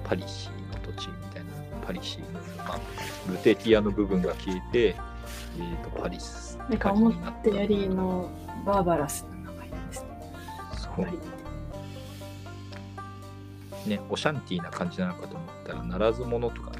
[0.06, 1.52] パリシーの土地みたいな、
[1.86, 2.80] パリシーの沼、
[3.34, 6.58] ルテティアの部分が消えて、えー、とパリス。
[6.70, 8.30] なんか思ったってやりの
[8.66, 9.35] バーバラス。
[13.88, 16.72] ね、オシャンティーな感じなのかと思ったら、ならず者とか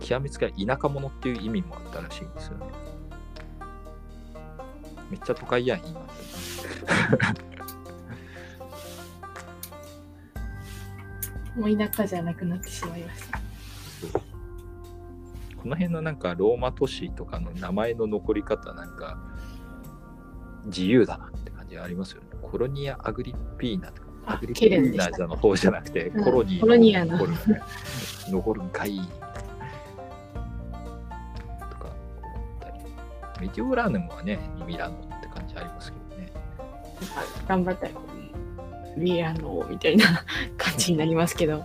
[0.00, 2.66] 極めつけは田舎者っていう意味もあったらしいんですよね。
[5.10, 6.00] めっちゃ都会やん、今。
[11.56, 13.40] もう田舎じゃなくなってしまいました。
[15.56, 19.18] この辺のなんかローマ都市とかの名前の残り方なんか
[20.66, 22.28] 自由だなって感じありますよね。
[22.42, 27.18] コロニア・アグリッピーナとか、あアグリッピーナじゃの方じゃなくて、うんコロニーコロニアの
[28.30, 29.04] 残るんかいと
[31.76, 31.90] か
[32.22, 32.78] 思ったり。
[33.40, 36.32] メディオラーネムはね、ミラノって感じありますけどね。
[37.46, 37.92] 頑張ったら、
[38.96, 40.24] ミラノみたいな
[40.56, 41.64] 感じになりますけど。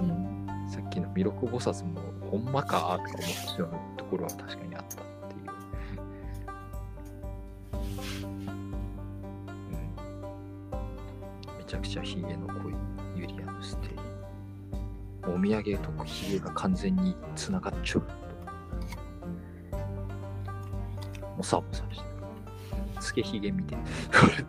[0.00, 2.00] うん、さっきの弥勒菩薩も
[2.30, 5.05] ほんまかとか思ってしまうところは確かにあった
[11.66, 12.74] ちゃくちゃヒゲの濃い
[13.16, 13.90] ユリアムステイ。
[15.24, 18.02] お土産とヒゲが完全につながっちゃう。
[21.36, 22.06] もさもさしてる。
[23.00, 23.84] つけひげみたいな。
[24.20, 24.46] これね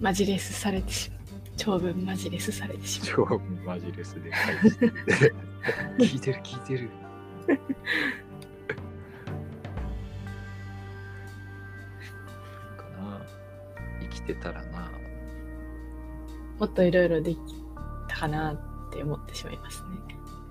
[0.00, 1.20] マジレスされてしまう。
[1.56, 3.26] 長文マジレスされてしまう。
[3.28, 4.32] 超マジレスで
[6.00, 6.90] 聞いてる聞いてる
[14.34, 14.90] てたらな。
[16.58, 17.38] もっといろいろでき
[18.08, 19.88] たかなって思ってしまいますね。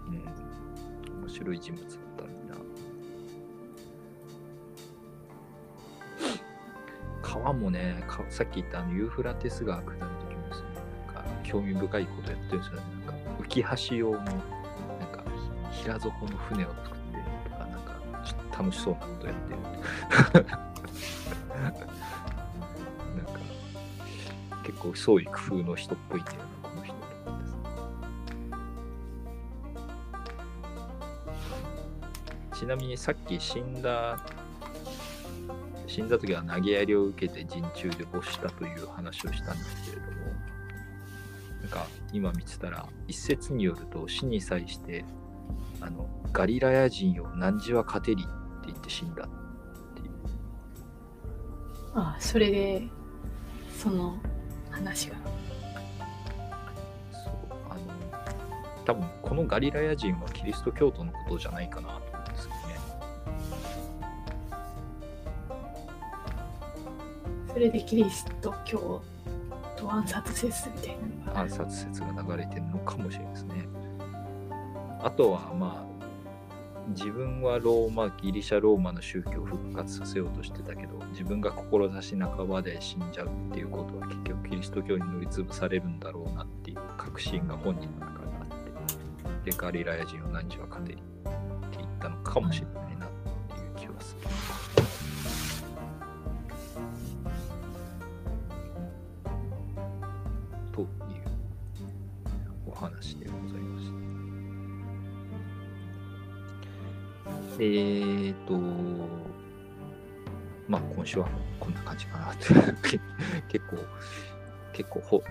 [0.08, 1.22] うん。
[1.22, 2.56] 面白い人物だったのにな。
[7.22, 10.68] 川もねかさっき言ったあのユーフラテス川下る時もですね。
[11.08, 12.84] なんか興味深いことやってるんですよね。
[13.06, 15.24] なんか浮き橋用のなんか
[15.72, 19.36] ひ平底の船を作ってとかなんかちょっと楽しそうなことやっ
[20.34, 20.46] てる
[24.80, 27.48] なんか結構創意工夫の人っぽいんだよなこの人と思って
[32.54, 34.20] さちなみにさっき死んだ
[35.88, 40.18] 死んだ時は投げやりを受けて陣中で没したという話をしたんですけれども
[41.62, 45.04] なんか今見てたら一説によると死に際して
[45.82, 48.26] あのガリラヤ人を汝は勝てりっ
[48.62, 49.30] て言って死んだっ
[49.96, 50.12] ていう。
[51.96, 52.84] ああ、それで、
[53.76, 54.20] その
[54.80, 55.16] 話が。
[57.12, 57.34] そう
[57.70, 57.80] あの
[58.86, 62.76] 多分このガリラヤ人はキリスト教徒のことじゃないかなと思うんですけどね
[67.54, 69.02] それでキリスト教
[69.76, 71.40] と暗殺説みたいな。
[71.42, 73.68] 暗殺説が流れてるのかもしれないですね。
[75.02, 75.99] あとはまあ
[76.90, 91.04] 自分はローマギリシャローマの宗教を復活させようとしてたけど自分が志半ばで死んじゃうっていうことは結局キリスト教に乗り潰されるんだろうなっていう確信が本人の中にあってでガリラヤ人を何時は勝てにっ
[91.72, 93.10] て言ったのかもしれないなっ
[93.48, 94.28] ていう気はする。
[100.74, 100.88] という
[102.68, 103.79] お話でございまし
[107.60, 108.58] えーと、
[110.68, 111.28] まあ今週は
[111.60, 113.00] こんな感じかなって
[113.50, 113.78] 結構、
[114.72, 115.24] 結構ほ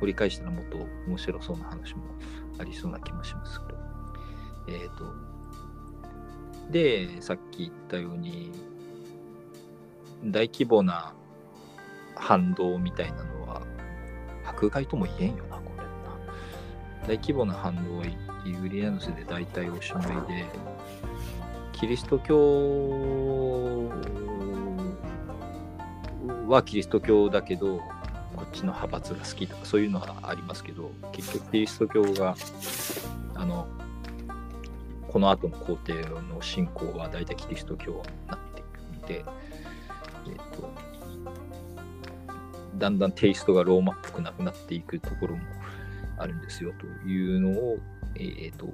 [0.00, 2.04] 掘り返したらもっと面白そうな話も
[2.58, 3.76] ありそうな気もしますけど。
[4.68, 5.04] えーと、
[6.70, 8.50] で、さっき言ったように、
[10.24, 11.14] 大規模な
[12.14, 13.62] 反動みたいなのは
[14.44, 17.06] 迫害とも言えんよな、これな。
[17.06, 18.06] 大規模な反動は
[18.44, 20.44] ユーリアヌスで大体おしまいで、
[21.78, 23.90] キリスト教
[26.48, 27.78] はキリスト教だけど、
[28.34, 32.34] こっちの派閥が好きとかそういうのはありますけど、結局キリスト教が、
[33.34, 33.66] あの、
[35.08, 35.92] この後の皇帝
[36.30, 39.24] の信仰は大体キリスト教になっていくので、
[40.28, 40.70] えっ、と、
[42.78, 45.42] だんだんテイストがローマっぽくなくなっていくところも
[46.18, 47.78] あるんですよというのを、
[48.14, 48.68] えー、と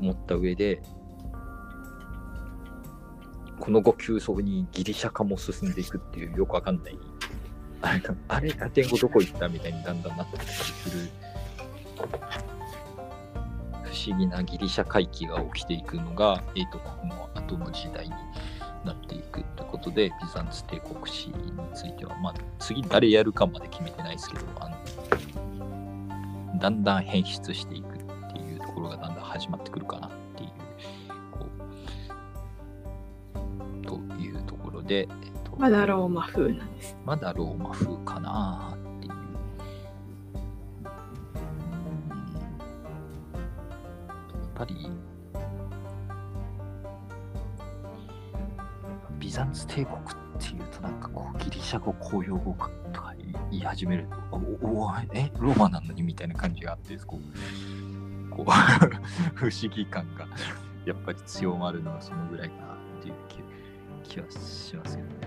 [0.00, 0.80] 思った上で
[3.68, 6.98] この後急速にギリシャ化も進んでいくっていうよくわかんない。
[7.82, 11.10] あれかあれラテン語どこ行ったみたいにだんだんなってきたりする。
[13.82, 18.10] 不思議なギリシャ回帰が起きていくのが、えー、とこの後の時代に
[18.84, 21.34] なっていくということで、ビザンツ帝国史に
[21.74, 24.76] ついては、まあ、次誰やるかまで決めてないですけど、あの
[26.58, 27.97] だんだん変質していく。
[28.78, 30.50] ころがだんだん始まってくるかなっていう、
[31.32, 31.46] こ
[33.82, 35.08] う、というところで、
[35.56, 36.96] まだローマ風なんです。
[37.04, 39.12] まだローマ風かなっていう。
[39.12, 39.18] や
[44.46, 44.90] っぱり、
[49.18, 52.54] ビザンツ帝国っていうとなんかこうギリシャ語公用語
[52.92, 53.14] とか
[53.50, 57.77] 言い始めるとおおえローマなのにみたいな感じがあってこう
[58.38, 58.52] こう
[59.34, 60.28] 不思議感が
[60.84, 63.38] やっぱり強まるのはそのぐらいかなっていう気
[64.14, 65.14] 気はしますけどね。
[65.22, 65.26] え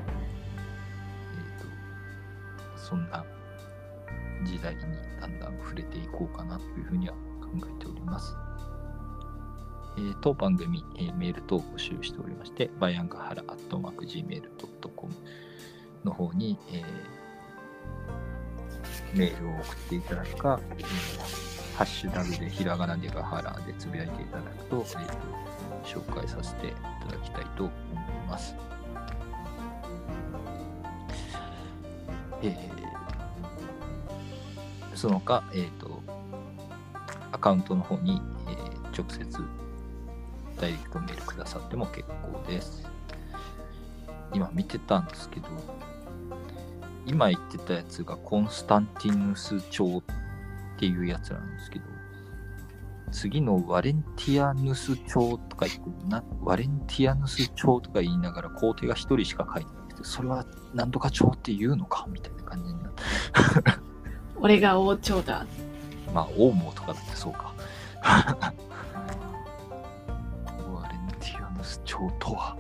[1.57, 3.25] っ、とそんな
[4.45, 4.81] 時代に
[5.19, 8.35] だんだん触れていこうかなというふうには考えております。
[9.97, 15.13] えー当番組、えーメール等を募集しておりまして、バイアンガハラアットマーク Gmail.com
[16.05, 17.11] の方に、えー
[19.13, 21.50] メールを送っていただくか、えー
[21.81, 25.17] ハッシュタグでひらがなでガハラでつぶやいていただくと、えーと
[25.83, 27.73] 紹介させていただきたいと思い
[28.29, 28.55] ます。
[32.43, 32.71] えー
[34.93, 36.03] その他、えっ、と、
[37.31, 39.25] アカウントの方に、えー直接
[40.59, 42.87] ダイレクトメールくださっても結構です。
[44.35, 45.47] 今見てたんですけど、
[47.07, 50.03] 今言ってたやつがコンスタンティヌス朝
[50.81, 51.85] っていうやつなんですけど、
[53.11, 63.03] 次のワレンティアヌス朝とか言ってな、ワレンティアヌス朝とか言いながら皇帝が一人しか書いてなくて、それはなんとか朝って言うのかみたいな感じになって。
[64.41, 65.45] 俺が王朝だ。
[66.15, 67.53] まあ、オウムとかだってそうか。
[70.73, 72.57] ワレンティアヌス朝とは、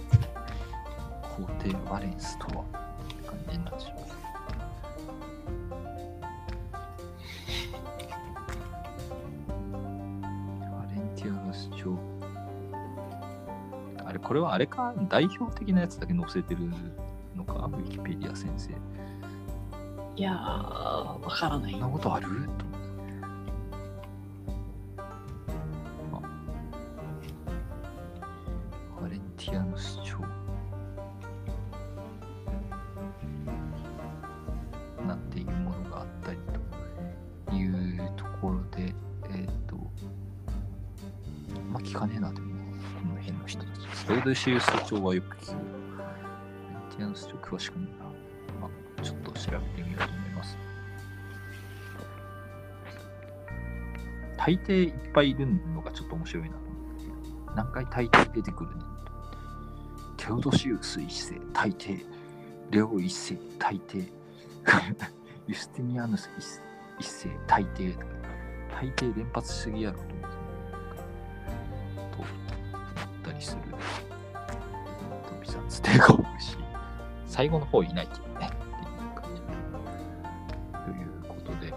[1.23, 2.80] 皇帝ワレンスとは、
[14.31, 16.61] これはあれか、代表的なやつだけ載せてる
[17.35, 18.71] のか、ウィキペディア先生。
[20.15, 21.87] いやー、わからないそんな。
[21.89, 22.27] ことある？
[22.57, 22.65] と
[44.31, 45.57] たちストードシウス朝はよく聞く
[45.97, 46.11] バレ
[46.87, 47.97] ンティアの主張詳しくないな
[48.61, 50.57] まあちょっと調べてみようと思います
[54.37, 58.81] 大抵いっぱいいるのがちょっと面白いなと思って何回大抵出てくるね
[60.17, 62.05] とテオドシウス一世大抵
[62.71, 64.09] レオ一世大抵
[65.47, 66.29] ユスティニアヌス
[66.99, 67.97] 一世大抵
[68.71, 70.30] 大抵連発しすぎやろと思って
[75.91, 76.57] ビザンツ帝国し
[77.27, 78.49] 最後の方いないけどね。
[78.49, 79.41] っていう感じ。
[80.85, 81.73] ということで。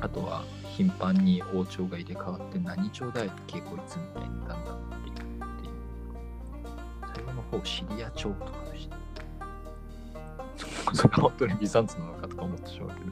[0.00, 5.72] あとは頻繁に王朝が入れ替わって何朝だよってこいつみたいにだんだんっていくっていう。
[7.14, 8.96] 最後の方シリア朝とかでした。
[10.94, 13.06] それが本当にビザンツなのかとか思ってしまうけど、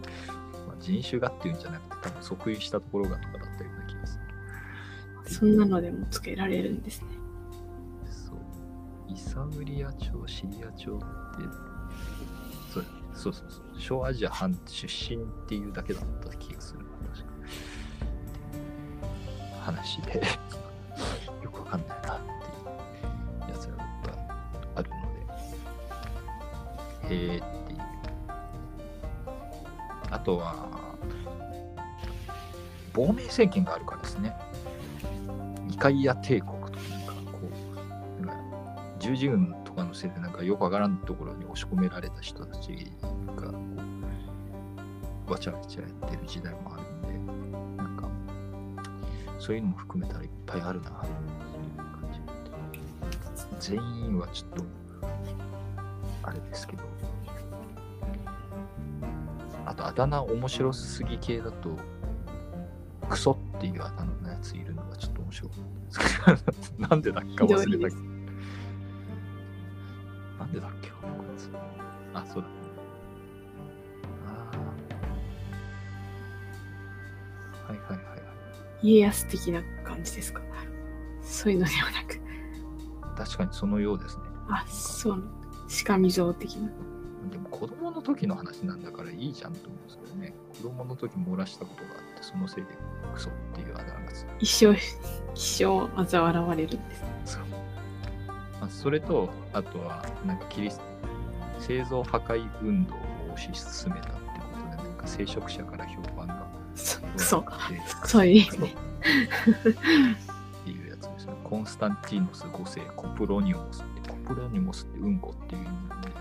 [0.67, 5.35] まあ、人種がっていうんじゃなくて多分即位したところがとかだったような気がする。
[5.35, 7.16] そんなのでもつけられるんですね。
[9.37, 11.05] サウリア朝、シリア朝って、
[12.73, 12.85] そう。
[13.13, 13.35] そう。
[13.35, 13.51] そう。
[13.51, 13.63] そう。
[13.79, 15.73] 小アジア半出身っていう。
[15.75, 17.35] だけだった気がする、確か。
[19.61, 20.23] 話で、
[21.43, 22.25] よくわかんないなって
[23.49, 23.51] いう。
[23.53, 23.85] やつが
[24.75, 24.97] あるの
[27.11, 27.81] で、へえっていう。
[30.11, 30.97] あとは、
[32.95, 34.35] 亡命政権があるからですね。
[35.69, 36.56] イカイア帝国
[39.17, 42.93] 十字軍とかのせいでなんかよくわからんところに押し込められた人たち
[43.37, 43.53] が
[45.29, 47.03] わちゃわちゃやってる時代もあるん
[47.77, 48.09] でなんか
[49.39, 52.09] そういうのも含めたらいっぱいあるなっていう感
[53.61, 54.65] じ全員はちょっと
[56.23, 56.83] あれですけど
[59.65, 61.77] あとあだ名面白すぎ系だと
[63.09, 65.55] クソっていうあだ名のやついるのがちょっと面白か
[66.33, 67.95] ったですけどなんでだっけか忘れたけ？
[67.97, 68.16] ど
[78.87, 80.43] 家康的な感じですか？
[81.23, 82.21] そういうのではなく。
[83.17, 85.25] 確かにそのようですねあ、そう。
[85.85, 86.71] 鹿見像的な。
[87.31, 92.71] でも子供の時の話なんだからいいじゃんと思うんですけどね子供の時漏らしたことがあってそのせいで
[93.13, 94.01] クソっていうあだ名が
[94.39, 94.75] 一生、
[95.35, 95.65] 一生
[96.01, 97.05] 嘲笑われるんです。
[97.25, 97.43] そう。
[98.61, 100.81] まあ、それと、あとは、なんかキリス
[101.59, 102.99] 製造破壊運動を
[103.37, 104.23] 推し進めたってこ
[104.77, 106.27] とで、なんか聖職者から評判
[107.17, 108.07] がそ悪くてそう。
[108.07, 108.75] そういう意味ね。
[110.63, 111.35] っていうやつですね。
[111.45, 116.15] コンスタンティノス5世、コプロニモスって、コプロニモスってうんこっていう意味なんで、コ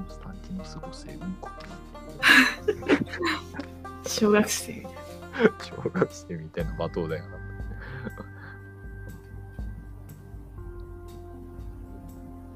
[0.00, 1.50] ンスタンティノス5世、うんこ
[4.06, 4.86] 小学生。
[5.62, 7.38] 小学生みたいな罵倒だよな。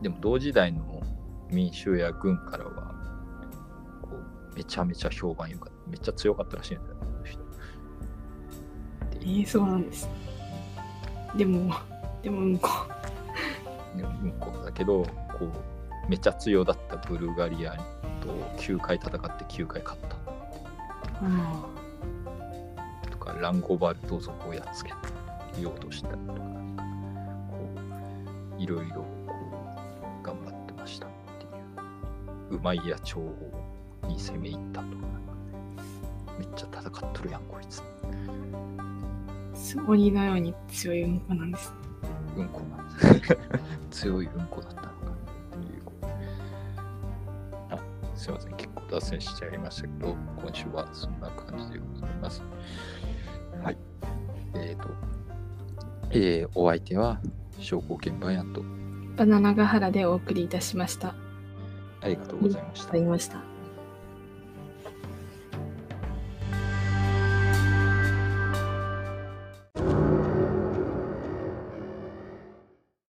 [0.03, 1.03] でも同時代の
[1.51, 2.95] 民衆や軍からは
[4.03, 6.97] こうめちゃめちゃ評判良かっためっちゃ強かったらしいんだよ。
[7.01, 7.41] この人
[9.21, 10.09] えー、そうなんです。
[11.37, 11.75] でも、
[12.23, 12.69] でもうんこ。
[13.97, 15.05] でもうんこだけど
[15.39, 17.75] こうめっちゃ強だったブルガリア
[18.21, 18.29] と
[18.59, 20.17] 9回戦って9回勝った。
[21.23, 21.69] あ
[23.11, 24.91] とかランゴバルト族をやっつけ
[25.61, 26.83] ようとしたりとかなんか
[27.51, 27.57] こ
[28.59, 29.35] ういろいろこ
[30.23, 31.49] う頑張ってましたってい
[32.57, 32.57] う。
[32.57, 33.19] うまいや朝
[34.07, 35.07] に攻め入ったとか
[36.39, 37.83] めっちゃ戦っとるやんこいつ。
[40.13, 41.73] のように強いうんこなんです。
[42.37, 42.61] うんこ
[43.91, 44.93] 強いうんこだったのか
[47.71, 47.79] あ
[48.15, 52.43] すいません結構脱線しちゃいましたけど今週はそんな感じでございます。
[53.63, 53.77] はい。
[54.55, 54.89] えっ、と
[56.11, 57.21] えーお相手は
[57.59, 58.63] 証拠現場やんと。
[59.17, 61.09] バナナガハラでお送りいたしました。
[61.09, 61.15] あ
[62.03, 62.93] ありがとうございました。
[62.97, 63.56] りがとうございました。